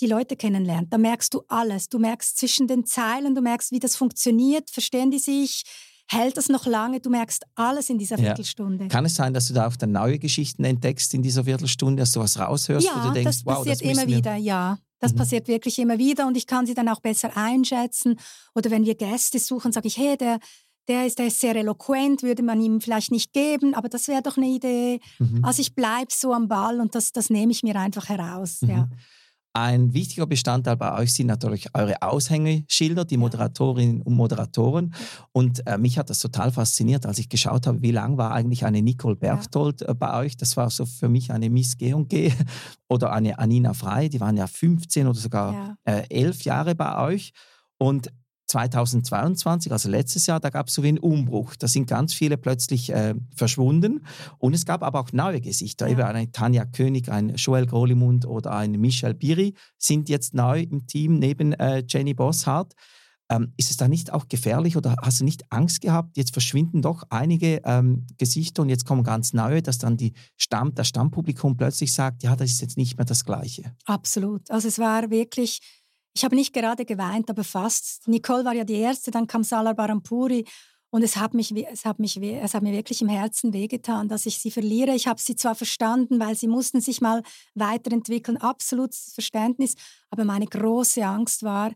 [0.00, 0.92] die Leute kennenlernt.
[0.92, 1.88] Da merkst du alles.
[1.88, 5.64] Du merkst zwischen den Zeilen, du merkst, wie das funktioniert, verstehen die sich,
[6.08, 8.84] hält das noch lange, du merkst alles in dieser Viertelstunde.
[8.84, 8.88] Ja.
[8.88, 12.12] Kann es sein, dass du da auch dann neue Geschichten entdeckst in dieser Viertelstunde, dass
[12.12, 12.86] du was raushörst?
[12.86, 14.78] Ja, du denkst, das passiert wow, das immer wieder, ja.
[14.98, 15.16] Das mhm.
[15.16, 18.18] passiert wirklich immer wieder und ich kann sie dann auch besser einschätzen.
[18.54, 20.38] Oder wenn wir Gäste suchen, sage ich, hey, der,
[20.88, 24.22] der ist, der ist sehr eloquent, würde man ihm vielleicht nicht geben, aber das wäre
[24.22, 25.00] doch eine Idee.
[25.18, 25.44] Mhm.
[25.44, 28.62] Also ich bleibe so am Ball und das, das nehme ich mir einfach heraus.
[28.62, 28.70] Mhm.
[28.70, 28.88] Ja.
[29.56, 34.92] Ein wichtiger Bestandteil bei euch sind natürlich eure Aushängeschilder, die Moderatorinnen und Moderatoren.
[35.32, 38.66] Und äh, mich hat das total fasziniert, als ich geschaut habe, wie lang war eigentlich
[38.66, 39.88] eine Nicole Berchtold ja.
[39.88, 40.36] äh, bei euch.
[40.36, 42.34] Das war so für mich eine Miss G&G
[42.90, 44.10] oder eine Anina Frei.
[44.10, 45.76] Die waren ja 15 oder sogar ja.
[45.84, 47.32] äh, 11 Jahre bei euch.
[47.78, 48.12] Und
[48.46, 51.56] 2022, also letztes Jahr, da gab es so wie einen Umbruch.
[51.56, 54.06] Da sind ganz viele plötzlich äh, verschwunden.
[54.38, 55.86] Und es gab aber auch neue Gesichter.
[55.86, 55.92] Ja.
[55.92, 60.86] Eben eine Tanja König, ein Joel Grolimund oder ein Michel Biri sind jetzt neu im
[60.86, 62.74] Team neben äh, Jenny Bosshardt.
[63.28, 66.16] Ähm, ist es da nicht auch gefährlich oder hast du nicht Angst gehabt?
[66.16, 70.74] Jetzt verschwinden doch einige ähm, Gesichter und jetzt kommen ganz neue, dass dann die Stamm,
[70.74, 73.74] das Stammpublikum plötzlich sagt, ja, das ist jetzt nicht mehr das Gleiche.
[73.84, 74.48] Absolut.
[74.48, 75.60] Also es war wirklich
[76.16, 78.08] ich habe nicht gerade geweint, aber fast.
[78.08, 80.46] Nicole war ja die erste, dann kam Salar Barampuri
[80.88, 84.24] und es hat, mich, es, hat mich, es hat mir wirklich im Herzen wehgetan, dass
[84.24, 84.94] ich sie verliere.
[84.94, 87.22] Ich habe sie zwar verstanden, weil sie mussten sich mal
[87.54, 89.74] weiterentwickeln, absolutes Verständnis,
[90.08, 91.72] aber meine große Angst war,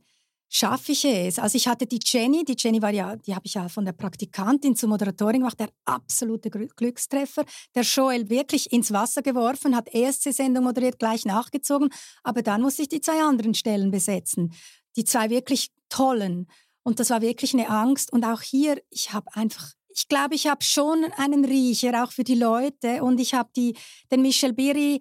[0.51, 1.39] schaffe ich es?
[1.39, 3.93] Also ich hatte die Jenny, die Jenny war ja, die habe ich ja von der
[3.93, 7.45] Praktikantin zur Moderatorin gemacht, der absolute Glückstreffer.
[7.75, 11.89] Der Joel wirklich ins Wasser geworfen, hat ESC-Sendung moderiert, gleich nachgezogen,
[12.25, 14.53] aber dann musste ich die zwei anderen Stellen besetzen.
[14.97, 16.49] Die zwei wirklich tollen.
[16.83, 18.13] Und das war wirklich eine Angst.
[18.13, 22.23] Und auch hier, ich habe einfach ich glaube, ich habe schon einen Riecher auch für
[22.23, 23.75] die Leute und ich habe die
[24.13, 25.01] den Michel Biri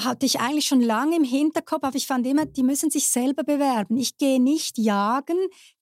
[0.00, 3.44] hatte ich eigentlich schon lange im Hinterkopf, aber ich fand immer, die müssen sich selber
[3.44, 3.96] bewerben.
[3.96, 5.36] Ich gehe nicht jagen,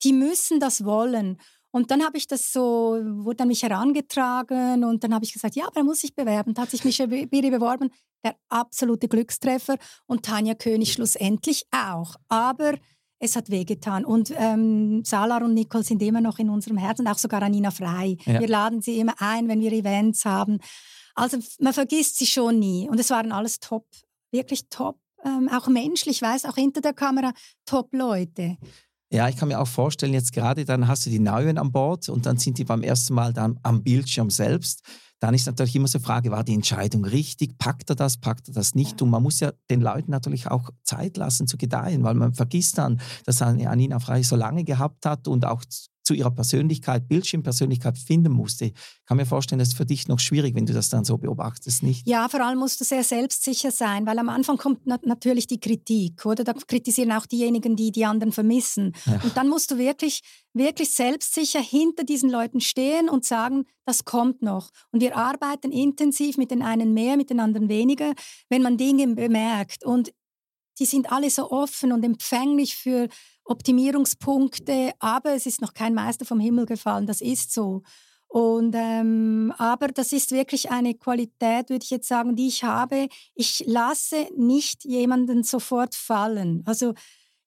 [0.05, 1.39] die müssen das wollen.
[1.73, 5.55] Und dann habe ich das so, wurde an mich herangetragen und dann habe ich gesagt,
[5.55, 6.53] ja, aber er muss sich bewerben.
[6.53, 7.91] Da hat sich Michel Biri beworben,
[8.25, 12.17] der absolute Glückstreffer und Tanja König schlussendlich auch.
[12.29, 12.75] Aber
[13.21, 14.05] es hat wehgetan.
[14.05, 18.17] Und ähm, Salar und Nicole sind immer noch in unserem Herzen, auch sogar Anina Frei.
[18.25, 18.41] Ja.
[18.41, 20.59] Wir laden sie immer ein, wenn wir Events haben.
[21.15, 22.89] Also man vergisst sie schon nie.
[22.89, 23.87] Und es waren alles top,
[24.33, 27.33] wirklich top, ähm, auch menschlich, weiß auch hinter der Kamera
[27.67, 28.57] top Leute.
[29.13, 32.09] Ja, ich kann mir auch vorstellen, jetzt gerade dann hast du die Neuen an Bord
[32.09, 34.83] und dann sind die beim ersten Mal dann am Bildschirm selbst.
[35.19, 37.59] Dann ist natürlich immer so die Frage, war die Entscheidung richtig?
[37.59, 39.01] Packt er das, packt er das nicht?
[39.01, 39.05] Ja.
[39.05, 42.79] Und man muss ja den Leuten natürlich auch Zeit lassen zu gedeihen, weil man vergisst
[42.79, 45.63] dann, dass Anina Frei so lange gehabt hat und auch
[46.11, 48.65] zu ihrer Persönlichkeit, Bildschirmpersönlichkeit finden musste.
[48.65, 48.73] Ich
[49.07, 51.85] kann mir vorstellen, das ist für dich noch schwierig, wenn du das dann so beobachtest,
[51.85, 52.05] nicht?
[52.09, 55.61] Ja, vor allem musst du sehr selbstsicher sein, weil am Anfang kommt na natürlich die
[55.61, 56.43] Kritik, oder?
[56.43, 58.93] Da kritisieren auch diejenigen, die die anderen vermissen.
[59.07, 59.21] Ja.
[59.23, 64.43] Und dann musst du wirklich, wirklich selbstsicher hinter diesen Leuten stehen und sagen, das kommt
[64.43, 64.71] noch.
[64.91, 68.15] Und wir arbeiten intensiv mit den einen mehr, mit den anderen weniger,
[68.49, 69.85] wenn man Dinge bemerkt.
[69.85, 70.13] Und
[70.81, 73.09] die sind alle so offen und empfänglich für
[73.51, 77.83] Optimierungspunkte, aber es ist noch kein Meister vom Himmel gefallen, das ist so.
[78.29, 83.09] Und, ähm, aber das ist wirklich eine Qualität, würde ich jetzt sagen, die ich habe.
[83.35, 86.63] Ich lasse nicht jemanden sofort fallen.
[86.65, 86.95] Also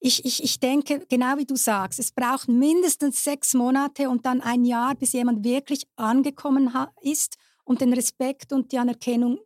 [0.02, 4.42] ich, ich, ich denke, genau wie du sagst, es braucht mindestens sechs Monate und dann
[4.42, 6.70] ein Jahr, bis jemand wirklich angekommen
[7.02, 9.40] ist und den Respekt und die Anerkennung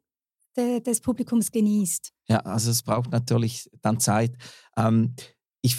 [0.58, 2.12] de, des Publikums genießt.
[2.30, 4.36] Ja, also es braucht natürlich dann Zeit.
[4.76, 5.14] Ähm,
[5.62, 5.78] ich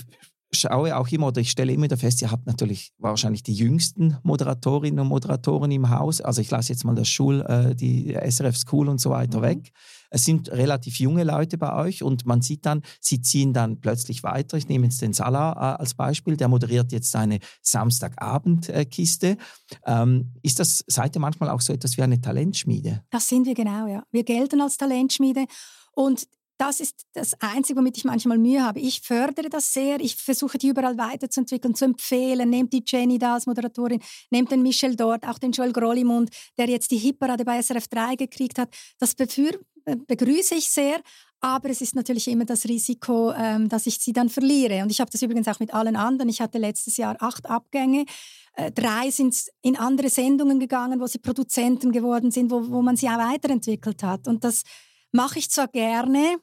[0.52, 4.16] schaue auch immer oder ich stelle immer wieder fest, ihr habt natürlich wahrscheinlich die jüngsten
[4.22, 6.20] Moderatorinnen und Moderatoren im Haus.
[6.20, 9.42] Also ich lasse jetzt mal das Schul, äh, die SRF School und so weiter mhm.
[9.42, 9.72] weg.
[10.10, 14.22] Es sind relativ junge Leute bei euch und man sieht dann, sie ziehen dann plötzlich
[14.22, 14.56] weiter.
[14.56, 19.36] Ich nehme jetzt den Salah äh, als Beispiel, der moderiert jetzt eine Samstagabendkiste.
[19.84, 23.04] Ähm, ist das, seid ihr manchmal auch so etwas wie eine Talentschmiede?
[23.10, 24.02] Das sind wir genau, ja.
[24.10, 25.44] Wir gelten als Talentschmiede
[25.92, 26.26] und
[26.58, 28.80] das ist das Einzige, womit ich manchmal Mühe habe.
[28.80, 30.00] Ich fördere das sehr.
[30.00, 32.50] Ich versuche, die überall weiterzuentwickeln, zu empfehlen.
[32.50, 36.68] Nehmt die Jenny da als Moderatorin, nehmt den Michel dort, auch den Joel Grollimund, der
[36.68, 38.74] jetzt die Hitparade bei SRF 3 gekriegt hat.
[38.98, 41.00] Das begrüße ich sehr.
[41.40, 44.82] Aber es ist natürlich immer das Risiko, ähm, dass ich sie dann verliere.
[44.82, 46.28] Und ich habe das übrigens auch mit allen anderen.
[46.28, 48.06] Ich hatte letztes Jahr acht Abgänge.
[48.54, 52.96] Äh, drei sind in andere Sendungen gegangen, wo sie Produzenten geworden sind, wo, wo man
[52.96, 54.26] sie auch weiterentwickelt hat.
[54.26, 54.64] Und das
[55.12, 56.36] Mache ich zwar gerne,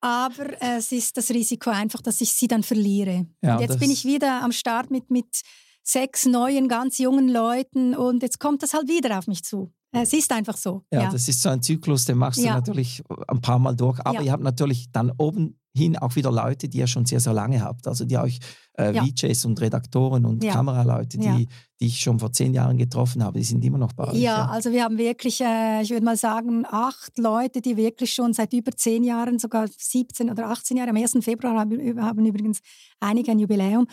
[0.00, 3.26] aber es ist das Risiko einfach, dass ich sie dann verliere.
[3.42, 5.42] Ja, jetzt bin ich wieder am Start mit, mit
[5.82, 9.72] sechs neuen, ganz jungen Leuten und jetzt kommt das halt wieder auf mich zu.
[10.02, 10.82] Es ist einfach so.
[10.92, 11.10] Ja, ja.
[11.10, 12.52] das ist so ein Zyklus, den machst ja.
[12.52, 13.98] du natürlich ein paar Mal durch.
[14.00, 14.22] Aber ja.
[14.22, 17.60] ihr habt natürlich dann oben hin auch wieder Leute, die ihr schon sehr, sehr lange
[17.60, 17.86] habt.
[17.86, 18.38] Also die euch
[18.74, 18.92] äh.
[18.94, 20.42] VJs und Redaktoren und.
[20.46, 21.48] Kameraleute, die,
[21.80, 24.18] die ich schon vor zehn Jahren getroffen habe, die sind immer noch bei euch.
[24.18, 28.32] Ja, also wir haben wirklich, äh, ich würde mal sagen, acht Leute, die wirklich schon
[28.32, 31.18] seit über zehn Jahren, sogar 17 oder 18 Jahre, am 1.
[31.20, 32.60] Februar haben, haben übrigens
[33.00, 33.86] einige ein Jubiläum.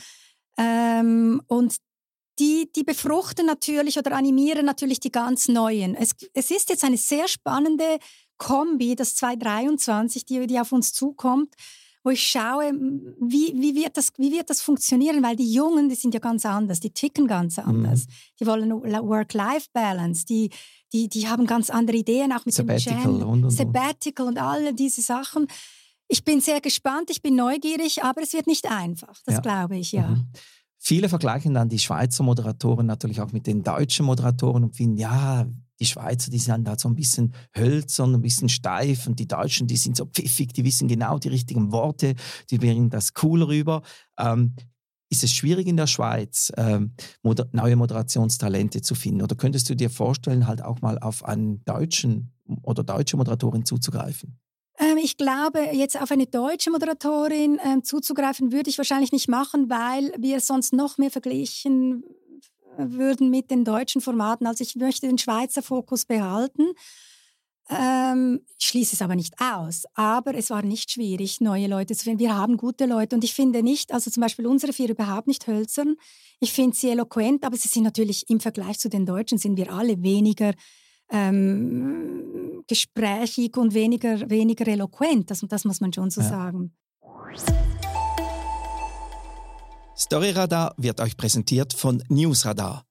[0.58, 1.76] Ähm, und
[2.40, 5.96] die, die befruchten natürlich oder animieren natürlich die ganz Neuen.
[5.96, 8.00] Es, es ist jetzt eine sehr spannende
[8.38, 11.54] Kombi, das 2023, die, die auf uns zukommt,
[12.04, 12.74] wo ich schaue,
[13.20, 16.46] wie, wie, wird das, wie wird das funktionieren, weil die Jungen, die sind ja ganz
[16.46, 18.06] anders, die ticken ganz anders.
[18.06, 18.12] Mhm.
[18.40, 20.50] Die wollen Work-Life-Balance, die,
[20.92, 24.38] die, die haben ganz andere Ideen, auch mit Sabbatical dem Gender, und, und, Sabbatical und
[24.38, 25.48] all diese Sachen.
[26.10, 29.42] Ich bin sehr gespannt, ich bin neugierig, aber es wird nicht einfach, das ja.
[29.42, 30.10] glaube ich, ja.
[30.10, 30.28] Mhm.
[30.86, 35.48] Viele vergleichen dann die Schweizer Moderatoren natürlich auch mit den deutschen Moderatoren und finden, ja,
[35.80, 39.66] die Schweizer, die sind da so ein bisschen hölzern, ein bisschen steif und die Deutschen,
[39.66, 42.16] die sind so pfiffig, die wissen genau die richtigen Worte,
[42.50, 43.82] die bringen das cool rüber.
[44.20, 44.58] Ähm,
[45.10, 49.22] ist es schwierig in der Schweiz, ähm, moder neue Moderationstalente zu finden?
[49.22, 54.38] Oder könntest du dir vorstellen, halt auch mal auf einen deutschen oder deutsche Moderatorin zuzugreifen?
[54.80, 59.70] Ähm, ich glaube, jetzt auf eine deutsche Moderatorin ähm, zuzugreifen, würde ich wahrscheinlich nicht machen,
[59.70, 62.04] weil wir sonst noch mehr verglichen
[62.78, 64.48] würden mit den deutschen Formaten.
[64.48, 66.74] Also ich möchte den Schweizer Fokus behalten.
[67.70, 69.84] Ähm, ich schließe es aber nicht aus.
[69.94, 72.20] Aber es war nicht schwierig, neue Leute zu finden.
[72.20, 75.48] Wir haben gute Leute und ich finde nicht, also zum Beispiel unsere vier überhaupt nicht
[75.48, 75.96] hölzern.
[76.40, 79.72] Ich finde sie eloquent, aber sie sind natürlich im Vergleich zu den Deutschen sind wir
[79.72, 80.54] alle weniger
[81.12, 85.30] ähm, gesprächig und weniger, weniger eloquent.
[85.30, 86.30] Das, das muss man schon so ja.
[86.30, 86.74] sagen.
[89.96, 92.86] Storyradar wird euch präsentiert von Newsradar,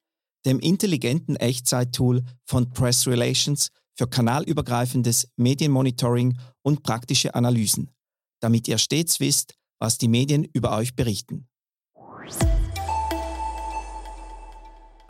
[0.45, 7.91] dem intelligenten Echtzeit-Tool von Press Relations für kanalübergreifendes Medienmonitoring und praktische Analysen,
[8.39, 11.47] damit ihr stets wisst, was die Medien über euch berichten.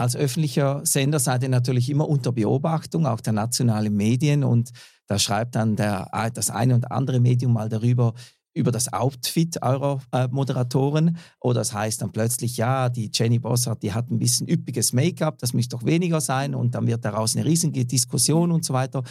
[0.03, 4.43] Als öffentlicher Sender seid ihr natürlich immer unter Beobachtung, auch der nationalen Medien.
[4.43, 4.71] Und
[5.07, 8.13] da schreibt dann der, das eine und andere Medium mal darüber,
[8.53, 11.15] über das Outfit eurer äh, Moderatoren.
[11.39, 15.37] Oder es heißt dann plötzlich, ja, die Jenny Bossart, die hat ein bisschen üppiges Make-up,
[15.37, 16.53] das müsste doch weniger sein.
[16.53, 19.03] Und dann wird daraus eine riesige Diskussion und so weiter.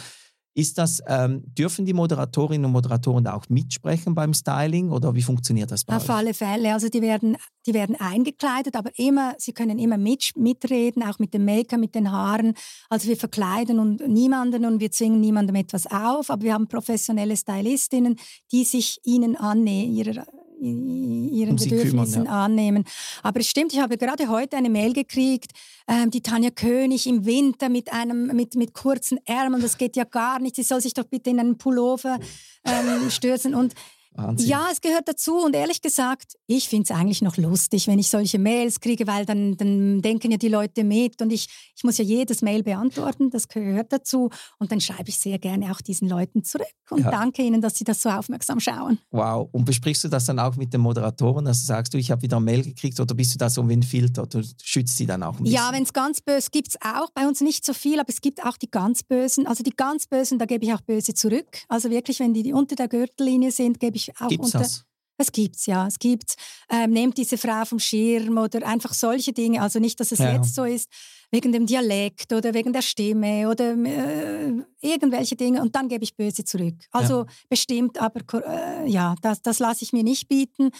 [0.55, 5.71] Ist das, ähm, dürfen die Moderatorinnen und Moderatoren auch mitsprechen beim Styling oder wie funktioniert
[5.71, 6.15] das bei Auf euch?
[6.15, 6.73] alle Fälle.
[6.73, 11.33] Also die werden, die werden eingekleidet, aber immer, sie können immer mit, mitreden, auch mit
[11.33, 12.53] dem Make-up, mit den Haaren.
[12.89, 17.35] Also wir verkleiden und niemanden und wir zwingen niemandem etwas auf, aber wir haben professionelle
[17.35, 18.17] Stylistinnen,
[18.51, 20.25] die sich ihnen annehmen, ihrer
[20.63, 22.45] ihren um Bedürfnissen kümmern, ja.
[22.45, 22.85] annehmen.
[23.21, 25.51] Aber es stimmt, ich habe gerade heute eine Mail gekriegt,
[25.87, 30.03] ähm, die Tanja König im Winter mit einem mit, mit kurzen Ärmeln, das geht ja
[30.03, 30.55] gar nicht.
[30.55, 32.19] Sie soll sich doch bitte in einen Pullover
[32.65, 33.73] ähm, stürzen und
[34.15, 34.49] Wahnsinn.
[34.49, 38.09] Ja, es gehört dazu und ehrlich gesagt, ich finde es eigentlich noch lustig, wenn ich
[38.09, 41.97] solche Mails kriege, weil dann, dann denken ja die Leute mit und ich, ich muss
[41.97, 46.07] ja jedes Mail beantworten, das gehört dazu und dann schreibe ich sehr gerne auch diesen
[46.07, 47.11] Leuten zurück und ja.
[47.11, 48.99] danke ihnen, dass sie das so aufmerksam schauen.
[49.11, 52.11] Wow, und besprichst du das dann auch mit den Moderatoren, dass du sagst, du, ich
[52.11, 54.97] habe wieder eine Mail gekriegt oder bist du da so wie ein Filter, du schützt
[54.97, 55.55] sie dann auch ein bisschen?
[55.55, 58.21] Ja, wenn es ganz böse gibt es auch, bei uns nicht so viel, aber es
[58.21, 61.63] gibt auch die ganz Bösen, also die ganz Bösen, da gebe ich auch böse zurück,
[61.67, 64.59] also wirklich, wenn die, die unter der Gürtellinie sind, gebe ich ich auch Gibt's unter.
[64.59, 64.85] Das?
[65.17, 66.35] Es gibt's, ja, es gibt's.
[66.69, 69.61] Ähm, nehmt diese Frau vom Schirm oder einfach solche Dinge.
[69.61, 70.33] Also nicht, dass es ja.
[70.33, 70.89] jetzt so ist,
[71.29, 75.61] wegen dem Dialekt oder wegen der Stimme oder äh, irgendwelche Dinge.
[75.61, 76.75] Und dann gebe ich böse zurück.
[76.91, 77.25] Also ja.
[77.47, 80.71] bestimmt, aber äh, ja, das, das lasse ich mir nicht bieten.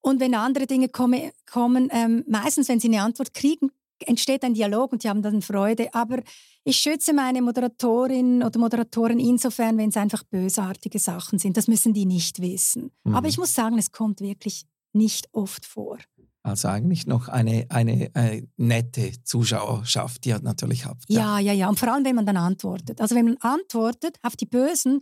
[0.00, 3.70] Und wenn andere Dinge komme, kommen, ähm, meistens, wenn sie eine Antwort kriegen,
[4.04, 5.92] entsteht ein Dialog und die haben dann Freude.
[5.94, 6.18] Aber
[6.64, 11.56] ich schütze meine Moderatorin oder Moderatoren insofern, wenn es einfach bösartige Sachen sind.
[11.56, 12.90] Das müssen die nicht wissen.
[13.04, 13.14] Mhm.
[13.14, 15.98] Aber ich muss sagen, es kommt wirklich nicht oft vor.
[16.42, 21.02] Also eigentlich noch eine, eine, eine, äh, nette Zuschauerschaft, die ihr natürlich habt.
[21.08, 21.40] Ja.
[21.40, 21.68] ja, ja, ja.
[21.68, 23.00] Und vor allem, wenn man dann antwortet.
[23.00, 25.00] Also wenn man antwortet auf die Bösen,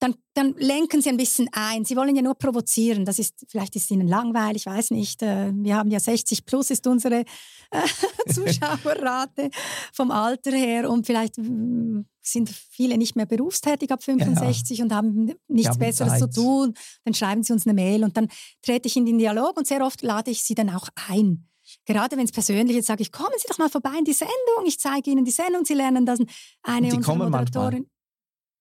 [0.00, 1.84] dann, dann lenken sie ein bisschen ein.
[1.84, 3.04] Sie wollen ja nur provozieren.
[3.04, 5.22] Das ist, vielleicht ist ihnen langweilig, ich weiß nicht.
[5.22, 7.24] Äh, wir haben ja 60 plus ist unsere
[7.70, 7.82] äh,
[8.32, 9.50] Zuschauerrate
[9.92, 14.84] vom Alter her und vielleicht mm, sind viele nicht mehr berufstätig ab 65 ja.
[14.84, 16.32] und haben nichts haben Besseres Zeit.
[16.32, 16.74] zu tun.
[17.04, 18.28] Dann schreiben sie uns eine Mail und dann
[18.62, 21.48] trete ich in den Dialog und sehr oft lade ich sie dann auch ein.
[21.84, 24.64] Gerade wenn es persönlich ist, sage ich, kommen Sie doch mal vorbei in die Sendung.
[24.64, 25.66] Ich zeige Ihnen die Sendung.
[25.66, 26.18] Sie lernen das
[26.62, 27.80] eine und die unserer Moderatorin.
[27.80, 27.97] Manchmal.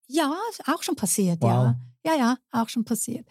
[0.08, 0.34] Ja,
[0.68, 1.50] auch schon passiert, wow.
[1.50, 1.80] ja.
[2.06, 3.28] Ja, ja, auch schon passiert.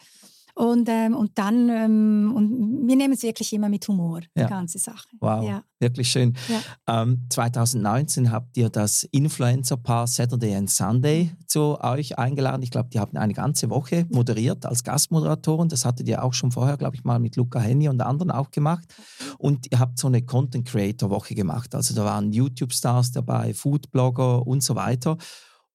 [0.57, 4.45] Und, ähm, und dann, ähm, und wir nehmen es wirklich immer mit Humor, ja.
[4.45, 5.07] die ganze Sache.
[5.21, 5.63] Wow, ja.
[5.81, 6.35] wirklich schön.
[6.49, 7.03] Ja.
[7.03, 12.63] Ähm, 2019 habt ihr das Influencer-Paar Saturday and Sunday zu euch eingeladen.
[12.63, 15.69] Ich glaube, die haben eine ganze Woche moderiert als Gastmoderatoren.
[15.69, 18.51] Das hattet ihr auch schon vorher, glaube ich, mal mit Luca Henny und anderen auch
[18.51, 18.95] gemacht.
[19.37, 21.75] Und ihr habt so eine Content-Creator-Woche gemacht.
[21.75, 25.19] Also da waren YouTube-Stars dabei, Food-Blogger und so weiter.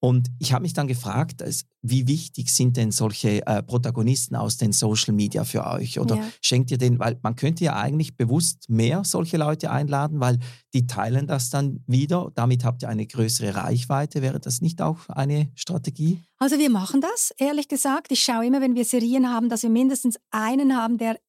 [0.04, 1.44] Und ich habe mich dann gefragt,
[1.84, 6.00] wie wichtig sind denn solche äh, Protagonisten aus den Social Media für euch?
[6.00, 6.24] Oder ja.
[6.42, 10.40] schenkt ihr den, weil man könnte ja eigentlich bewusst mehr solche Leute einladen, weil
[10.74, 12.32] die teilen das dann wieder.
[12.34, 14.24] Damit habt ihr eine größere Reichweite.
[14.24, 16.20] Wäre das nicht auch eine Strategie?
[16.40, 18.12] Also wir machen das, ehrlich gesagt.
[18.12, 21.20] Ich schaue immer, wenn wir Serien haben, dass wir mindestens einen haben, der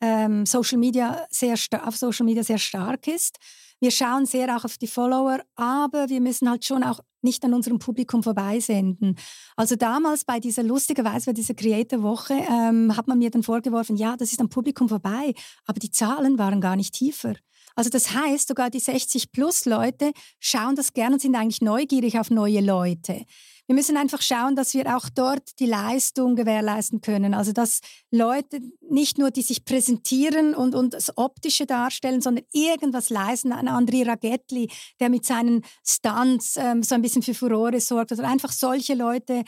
[0.00, 3.38] ähm, Social Media sehr auf Social Media sehr stark ist.
[3.78, 7.52] Wir schauen sehr auch auf die Follower, aber wir müssen halt schon auch nicht an
[7.52, 9.16] unserem Publikum vorbeisenden.
[9.56, 14.16] Also damals bei dieser lustigerweise bei dieser Creator-Woche ähm, hat man mir dann vorgeworfen, ja,
[14.16, 15.34] das ist am Publikum vorbei,
[15.66, 17.34] aber die Zahlen waren gar nicht tiefer.
[17.74, 22.60] Also das heißt, sogar die 60-plus-Leute schauen das gern und sind eigentlich neugierig auf neue
[22.60, 23.26] Leute.
[23.66, 27.34] Wir müssen einfach schauen, dass wir auch dort die Leistung gewährleisten können.
[27.34, 33.10] Also dass Leute nicht nur, die sich präsentieren und, und das Optische darstellen, sondern irgendwas
[33.10, 33.52] leisten.
[33.52, 38.12] Ein André Ragetti, der mit seinen Stunts ähm, so ein bisschen für Furore sorgt.
[38.12, 39.42] Oder einfach solche Leute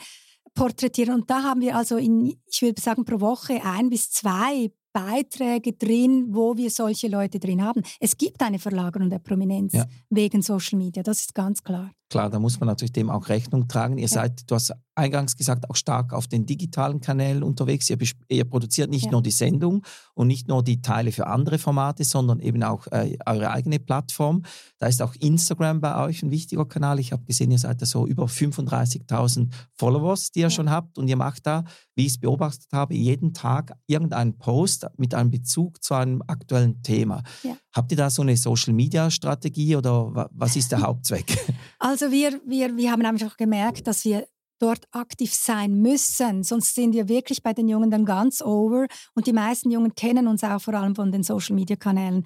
[0.53, 1.13] porträtieren.
[1.13, 5.73] Und da haben wir also in, ich würde sagen, pro Woche ein bis zwei Beiträge
[5.73, 7.81] drin, wo wir solche Leute drin haben.
[7.99, 9.85] Es gibt eine Verlagerung der Prominenz ja.
[10.09, 11.91] wegen Social Media, das ist ganz klar.
[12.09, 13.97] Klar, da muss man natürlich dem auch Rechnung tragen.
[13.97, 14.07] Ihr ja.
[14.07, 17.89] seid, du hast eingangs gesagt, auch stark auf den digitalen Kanälen unterwegs.
[17.89, 19.11] Ihr, ihr produziert nicht ja.
[19.11, 19.83] nur die Sendung
[20.13, 24.43] und nicht nur die Teile für andere Formate, sondern eben auch äh, eure eigene Plattform.
[24.77, 26.99] Da ist auch Instagram bei euch ein wichtiger Kanal.
[26.99, 30.49] Ich habe gesehen, ihr seid da so über 35.000 Followers, die ihr ja.
[30.49, 31.63] schon habt und ihr macht da,
[31.95, 36.81] wie ich es beobachtet habe, jeden Tag irgendeinen Post mit einem Bezug zu einem aktuellen
[36.83, 37.23] Thema.
[37.73, 41.37] Habt ihr da so eine Social-Media-Strategie oder was ist der Hauptzweck?
[41.77, 44.25] Also wir, wir, wir haben einfach gemerkt, dass wir
[44.59, 49.27] dort aktiv sein müssen, sonst sind wir wirklich bei den Jungen dann ganz over und
[49.27, 52.25] die meisten Jungen kennen uns auch vor allem von den Social-Media-Kanälen.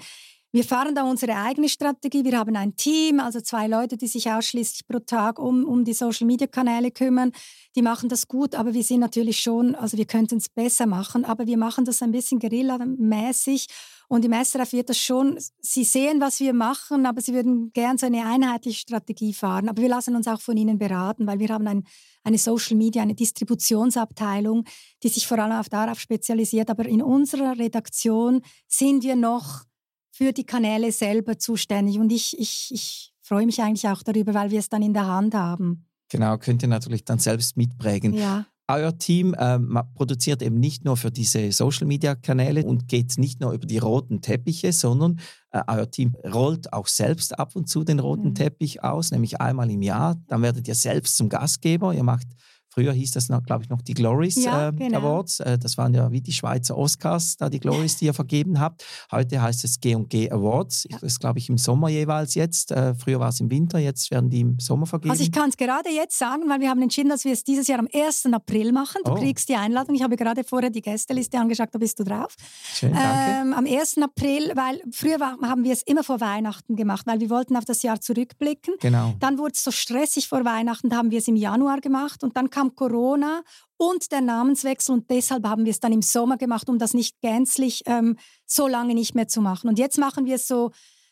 [0.56, 2.24] Wir fahren da unsere eigene Strategie.
[2.24, 5.94] Wir haben ein Team, also zwei Leute, die sich ausschließlich pro Tag um, um die
[5.94, 7.32] Social-Media-Kanäle kümmern.
[7.76, 11.26] Die machen das gut, aber wir sind natürlich schon, also wir könnten es besser machen,
[11.26, 13.66] aber wir machen das ein bisschen Guerilla-mäßig
[14.14, 17.98] und im SRF wird das schon, sie sehen, was wir machen, aber sie würden gern
[17.98, 19.68] so eine einheitliche Strategie fahren.
[19.68, 21.84] Aber wir lassen uns auch von ihnen beraten, weil wir haben ein,
[22.24, 24.66] eine Social Media, eine Distributionsabteilung,
[25.02, 26.70] die sich vor allem auf darauf spezialisiert.
[26.70, 29.64] Aber in unserer Redaktion sind wir noch
[30.12, 31.98] für die Kanäle selber zuständig.
[31.98, 35.08] Und ich, ich, ich freue mich eigentlich auch darüber, weil wir es dann in der
[35.08, 35.88] Hand haben.
[36.10, 38.14] Genau, könnt ihr natürlich dann selbst mitprägen.
[38.14, 43.52] Ja euer Team ähm, produziert eben nicht nur für diese Social-Media-Kanäle und geht nicht nur
[43.52, 45.20] über die roten Teppiche, sondern
[45.52, 48.36] äh, euer Team rollt auch selbst ab und zu den roten mhm.
[48.36, 50.16] Teppich aus, nämlich einmal im Jahr.
[50.28, 51.94] Dann werdet ihr selbst zum Gastgeber.
[51.94, 52.28] Ihr macht
[52.74, 54.98] Früher hieß das, glaube ich, noch die Glories ja, äh, genau.
[54.98, 55.42] Awards.
[55.42, 58.84] Äh, das waren ja wie die Schweizer Oscars, da die Glories, die ihr vergeben habt.
[59.12, 60.88] Heute heißt es G&G Awards.
[60.90, 60.98] Ja.
[60.98, 62.72] Das ist, glaube ich, im Sommer jeweils jetzt.
[62.72, 65.12] Äh, früher war es im Winter, jetzt werden die im Sommer vergeben.
[65.12, 67.68] Also ich kann es gerade jetzt sagen, weil wir haben entschieden, dass wir es dieses
[67.68, 68.26] Jahr am 1.
[68.34, 69.02] April machen.
[69.06, 69.16] Du oh.
[69.16, 69.94] kriegst die Einladung.
[69.94, 72.36] Ich habe gerade vorher die Gästeliste angeschaut, da bist du drauf.
[72.74, 73.50] Schön, danke.
[73.50, 74.00] Ähm, am 1.
[74.00, 77.66] April, weil früher war, haben wir es immer vor Weihnachten gemacht, weil wir wollten auf
[77.66, 78.74] das Jahr zurückblicken.
[78.80, 79.14] Genau.
[79.20, 82.36] Dann wurde es so stressig vor Weihnachten, da haben wir es im Januar gemacht und
[82.36, 83.44] dann kam Corona
[83.78, 87.22] und der Namenswechsel und deshalb haben wir es dann im Sommer gemacht, um das nicht
[87.22, 89.70] gänzlich ähm, so lange nicht mehr zu machen.
[89.70, 90.72] Und jetzt machen wir es so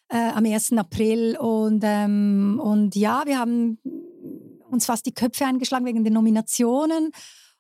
[0.10, 0.74] äh, am 1.
[0.74, 3.80] April und, ähm, und ja, wir haben
[4.70, 7.12] uns fast die Köpfe eingeschlagen wegen den Nominationen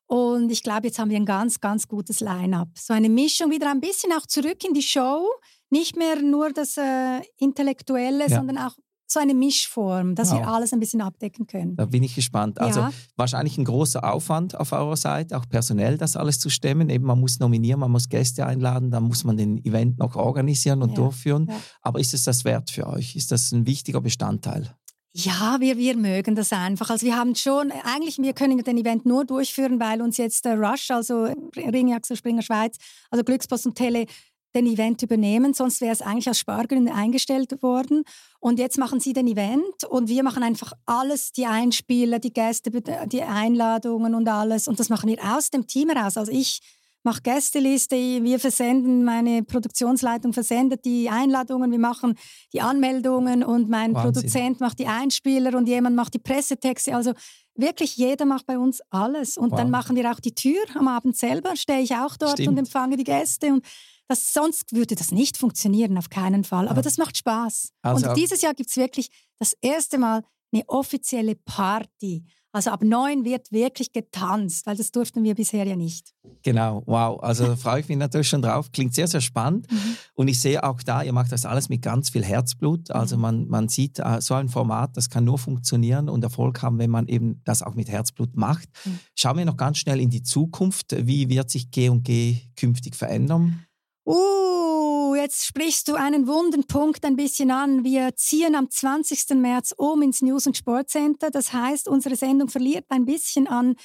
[0.05, 2.69] Und ich glaube, jetzt haben wir ein ganz, ganz gutes Line-up.
[2.77, 5.25] So eine Mischung wieder ein bisschen auch zurück in die Show.
[5.69, 8.37] Nicht mehr nur das äh, Intellektuelle, ja.
[8.37, 8.75] sondern auch
[9.11, 10.39] so eine Mischform, dass wow.
[10.39, 11.75] wir alles ein bisschen abdecken können.
[11.75, 12.59] Da bin ich gespannt.
[12.59, 12.91] Also ja.
[13.15, 16.89] wahrscheinlich ein großer Aufwand auf eurer Seite, auch personell das alles zu stemmen.
[16.89, 20.81] Eben man muss nominieren, man muss Gäste einladen, dann muss man den Event noch organisieren
[20.81, 20.95] und ja.
[20.95, 21.47] durchführen.
[21.49, 21.55] Ja.
[21.81, 23.15] Aber ist es das wert für euch?
[23.15, 24.75] Ist das ein wichtiger Bestandteil?
[25.13, 26.89] Ja, wir, wir mögen das einfach.
[26.89, 30.57] Also wir haben schon, eigentlich, wir können den Event nur durchführen, weil uns jetzt der
[30.57, 32.77] Rush, also Ringjax Springer Schweiz,
[33.09, 34.05] also Glückspost und Tele
[34.53, 38.03] den Event übernehmen, sonst wäre es eigentlich aus Spargründen eingestellt worden.
[38.39, 42.71] Und jetzt machen sie den Event und wir machen einfach alles, die Einspieler, die Gäste,
[42.71, 44.67] die Einladungen und alles.
[44.67, 46.17] Und das machen wir aus dem Team heraus.
[46.17, 46.59] Also ich
[47.03, 52.15] mache Gästeliste, wir versenden, meine Produktionsleitung versendet die Einladungen, wir machen
[52.53, 54.13] die Anmeldungen und mein Wahnsinn.
[54.13, 56.95] Produzent macht die Einspieler und jemand macht die Pressetexte.
[56.95, 57.13] Also
[57.55, 59.37] wirklich jeder macht bei uns alles.
[59.37, 59.59] Und wow.
[59.59, 62.49] dann machen wir auch die Tür am Abend selber, stehe ich auch dort Stimmt.
[62.49, 63.47] und empfange die Gäste.
[63.47, 63.65] Und
[64.11, 66.67] das, sonst würde das nicht funktionieren, auf keinen Fall.
[66.67, 66.81] Aber ja.
[66.81, 67.71] das macht Spaß.
[67.81, 69.09] Also und dieses Jahr gibt es wirklich
[69.39, 72.25] das erste Mal eine offizielle Party.
[72.53, 76.13] Also ab neun wird wirklich getanzt, weil das durften wir bisher ja nicht.
[76.43, 77.23] Genau, wow.
[77.23, 78.73] Also freue ich mich natürlich schon drauf.
[78.73, 79.71] Klingt sehr, sehr spannend.
[79.71, 79.95] Mhm.
[80.13, 82.91] Und ich sehe auch da, ihr macht das alles mit ganz viel Herzblut.
[82.91, 83.21] Also mhm.
[83.21, 86.89] man, man sieht, äh, so ein Format, das kann nur funktionieren und Erfolg haben, wenn
[86.89, 88.67] man eben das auch mit Herzblut macht.
[88.83, 88.99] Mhm.
[89.15, 90.93] Schauen wir noch ganz schnell in die Zukunft.
[91.07, 93.65] Wie wird sich G&G künftig verändern?
[94.03, 97.83] Uh, jetzt sprichst du einen wunden Punkt ein bisschen an.
[97.83, 99.35] Wir ziehen am 20.
[99.35, 101.29] März um ins News- und Sportcenter.
[101.29, 103.75] Das heißt, unsere Sendung verliert ein bisschen an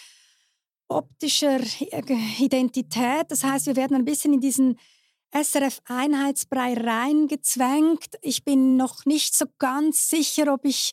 [0.89, 1.61] optischer
[2.39, 3.27] Identität.
[3.29, 4.79] Das heißt, wir werden ein bisschen in diesen
[5.33, 8.17] SRF-Einheitsbrei reingezwängt.
[8.23, 10.93] Ich bin noch nicht so ganz sicher, ob ich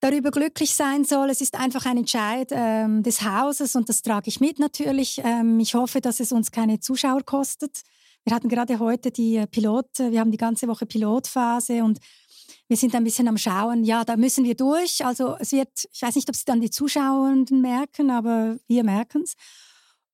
[0.00, 1.30] darüber glücklich sein soll.
[1.30, 5.22] Es ist einfach ein Entscheid ähm, des Hauses und das trage ich mit natürlich.
[5.24, 7.82] Ähm, ich hoffe, dass es uns keine Zuschauer kostet.
[8.24, 11.98] Wir hatten gerade heute die äh, Pilot, wir haben die ganze Woche Pilotphase und
[12.68, 13.84] wir sind ein bisschen am Schauen.
[13.84, 15.04] Ja, da müssen wir durch.
[15.04, 19.22] Also es wird, ich weiß nicht, ob es dann die Zuschauenden merken, aber wir merken
[19.22, 19.34] es.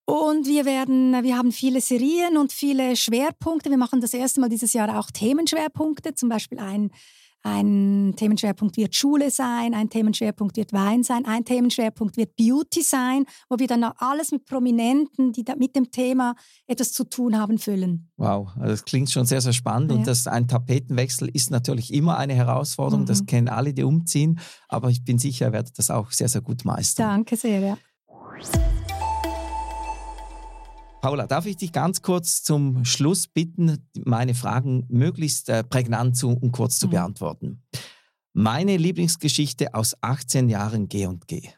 [0.07, 3.69] Und wir werden, wir haben viele Serien und viele Schwerpunkte.
[3.69, 6.91] Wir machen das erste Mal dieses Jahr auch Themenschwerpunkte, zum Beispiel ein
[7.43, 13.25] ein Themenschwerpunkt wird Schule sein, ein Themenschwerpunkt wird Wein sein, ein Themenschwerpunkt wird Beauty sein,
[13.49, 16.35] wo wir dann alles mit Prominenten, die mit dem Thema
[16.67, 18.11] etwas zu tun haben, füllen.
[18.17, 19.91] Wow, also das klingt schon sehr, sehr spannend.
[19.93, 19.97] Ja.
[19.97, 23.03] Und das, ein Tapetenwechsel ist natürlich immer eine Herausforderung.
[23.03, 23.07] Mhm.
[23.07, 24.41] Das kennen alle, die umziehen.
[24.69, 27.09] Aber ich bin sicher, ihr werdet das auch sehr, sehr gut meistern.
[27.09, 27.79] Danke sehr, ja.
[31.09, 36.29] Paula, darf ich dich ganz kurz zum Schluss bitten, meine Fragen möglichst äh, prägnant zu,
[36.29, 36.91] und kurz zu mhm.
[36.91, 37.63] beantworten?
[38.35, 41.49] Meine Lieblingsgeschichte aus 18 Jahren G&G.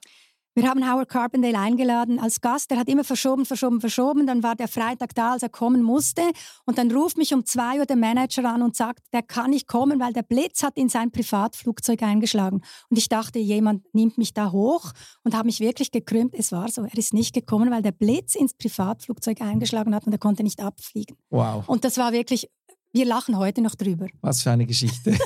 [0.61, 2.71] Wir haben Howard Carpendale eingeladen als Gast.
[2.71, 4.27] Er hat immer verschoben, verschoben, verschoben.
[4.27, 6.21] Dann war der Freitag da, als er kommen musste.
[6.67, 9.67] Und dann ruft mich um zwei Uhr der Manager an und sagt, der kann nicht
[9.67, 12.61] kommen, weil der Blitz hat in sein Privatflugzeug eingeschlagen.
[12.91, 14.93] Und ich dachte, jemand nimmt mich da hoch
[15.25, 16.35] und habe mich wirklich gekrümmt.
[16.35, 20.13] Es war so, er ist nicht gekommen, weil der Blitz ins Privatflugzeug eingeschlagen hat und
[20.13, 21.17] er konnte nicht abfliegen.
[21.31, 21.67] Wow.
[21.71, 22.51] Und das war wirklich,
[22.93, 24.09] wir lachen heute noch drüber.
[24.21, 25.17] Was für eine Geschichte.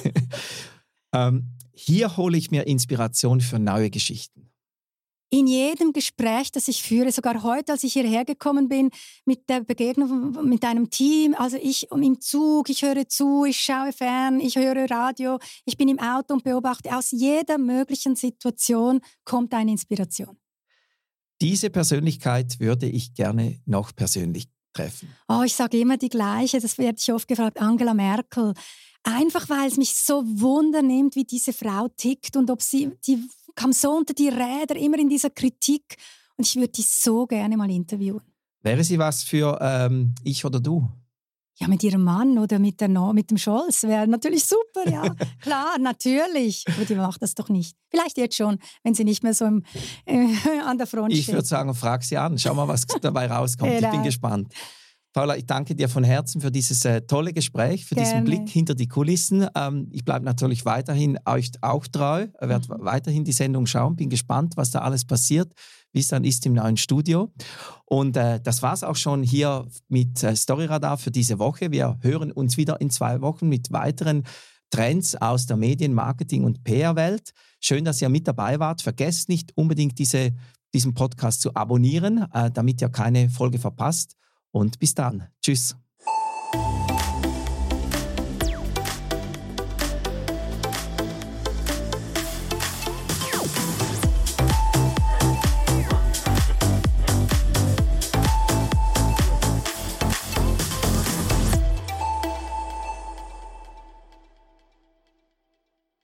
[1.12, 4.53] ähm, hier hole ich mir Inspiration für neue Geschichten
[5.34, 8.90] in jedem Gespräch, das ich führe, sogar heute, als ich hierher gekommen bin,
[9.24, 13.92] mit der Begegnung mit einem Team, also ich im Zug, ich höre zu, ich schaue
[13.92, 19.52] fern, ich höre Radio, ich bin im Auto und beobachte, aus jeder möglichen Situation kommt
[19.54, 20.36] eine Inspiration.
[21.40, 25.08] Diese Persönlichkeit würde ich gerne noch persönlich treffen.
[25.28, 28.54] Oh, ich sage immer die gleiche, das werde ich oft gefragt, Angela Merkel.
[29.02, 33.72] Einfach weil es mich so wundernimmt, wie diese Frau tickt und ob sie die kam
[33.72, 35.96] so unter die Räder, immer in dieser Kritik.
[36.36, 38.22] Und ich würde die so gerne mal interviewen.
[38.62, 40.88] Wäre sie was für ähm, ich oder du?
[41.56, 45.14] Ja, mit ihrem Mann oder mit, der no mit dem Scholz wäre natürlich super, ja.
[45.40, 46.64] Klar, natürlich.
[46.66, 47.76] Aber die macht das doch nicht.
[47.90, 49.62] Vielleicht jetzt schon, wenn sie nicht mehr so im,
[50.04, 50.34] äh,
[50.66, 51.28] an der Front ich steht.
[51.28, 52.38] Ich würde sagen, frag sie an.
[52.38, 53.72] Schau mal, was dabei rauskommt.
[53.72, 54.52] Ich bin gespannt.
[55.14, 58.10] Paula, ich danke dir von Herzen für dieses äh, tolle Gespräch, für Gerne.
[58.10, 59.46] diesen Blick hinter die Kulissen.
[59.54, 62.84] Ähm, ich bleibe natürlich weiterhin euch auch treu, werde mhm.
[62.84, 65.52] weiterhin die Sendung schauen, bin gespannt, was da alles passiert,
[65.92, 67.32] wie es dann ist im neuen Studio.
[67.84, 71.70] Und äh, das war es auch schon hier mit äh, Storyradar für diese Woche.
[71.70, 74.24] Wir hören uns wieder in zwei Wochen mit weiteren
[74.70, 77.30] Trends aus der Medien-, Marketing- und PR-Welt.
[77.60, 78.82] Schön, dass ihr mit dabei wart.
[78.82, 80.32] Vergesst nicht unbedingt diese,
[80.74, 84.16] diesen Podcast zu abonnieren, äh, damit ihr keine Folge verpasst.
[84.54, 85.26] Und bis dann.
[85.42, 85.76] Tschüss.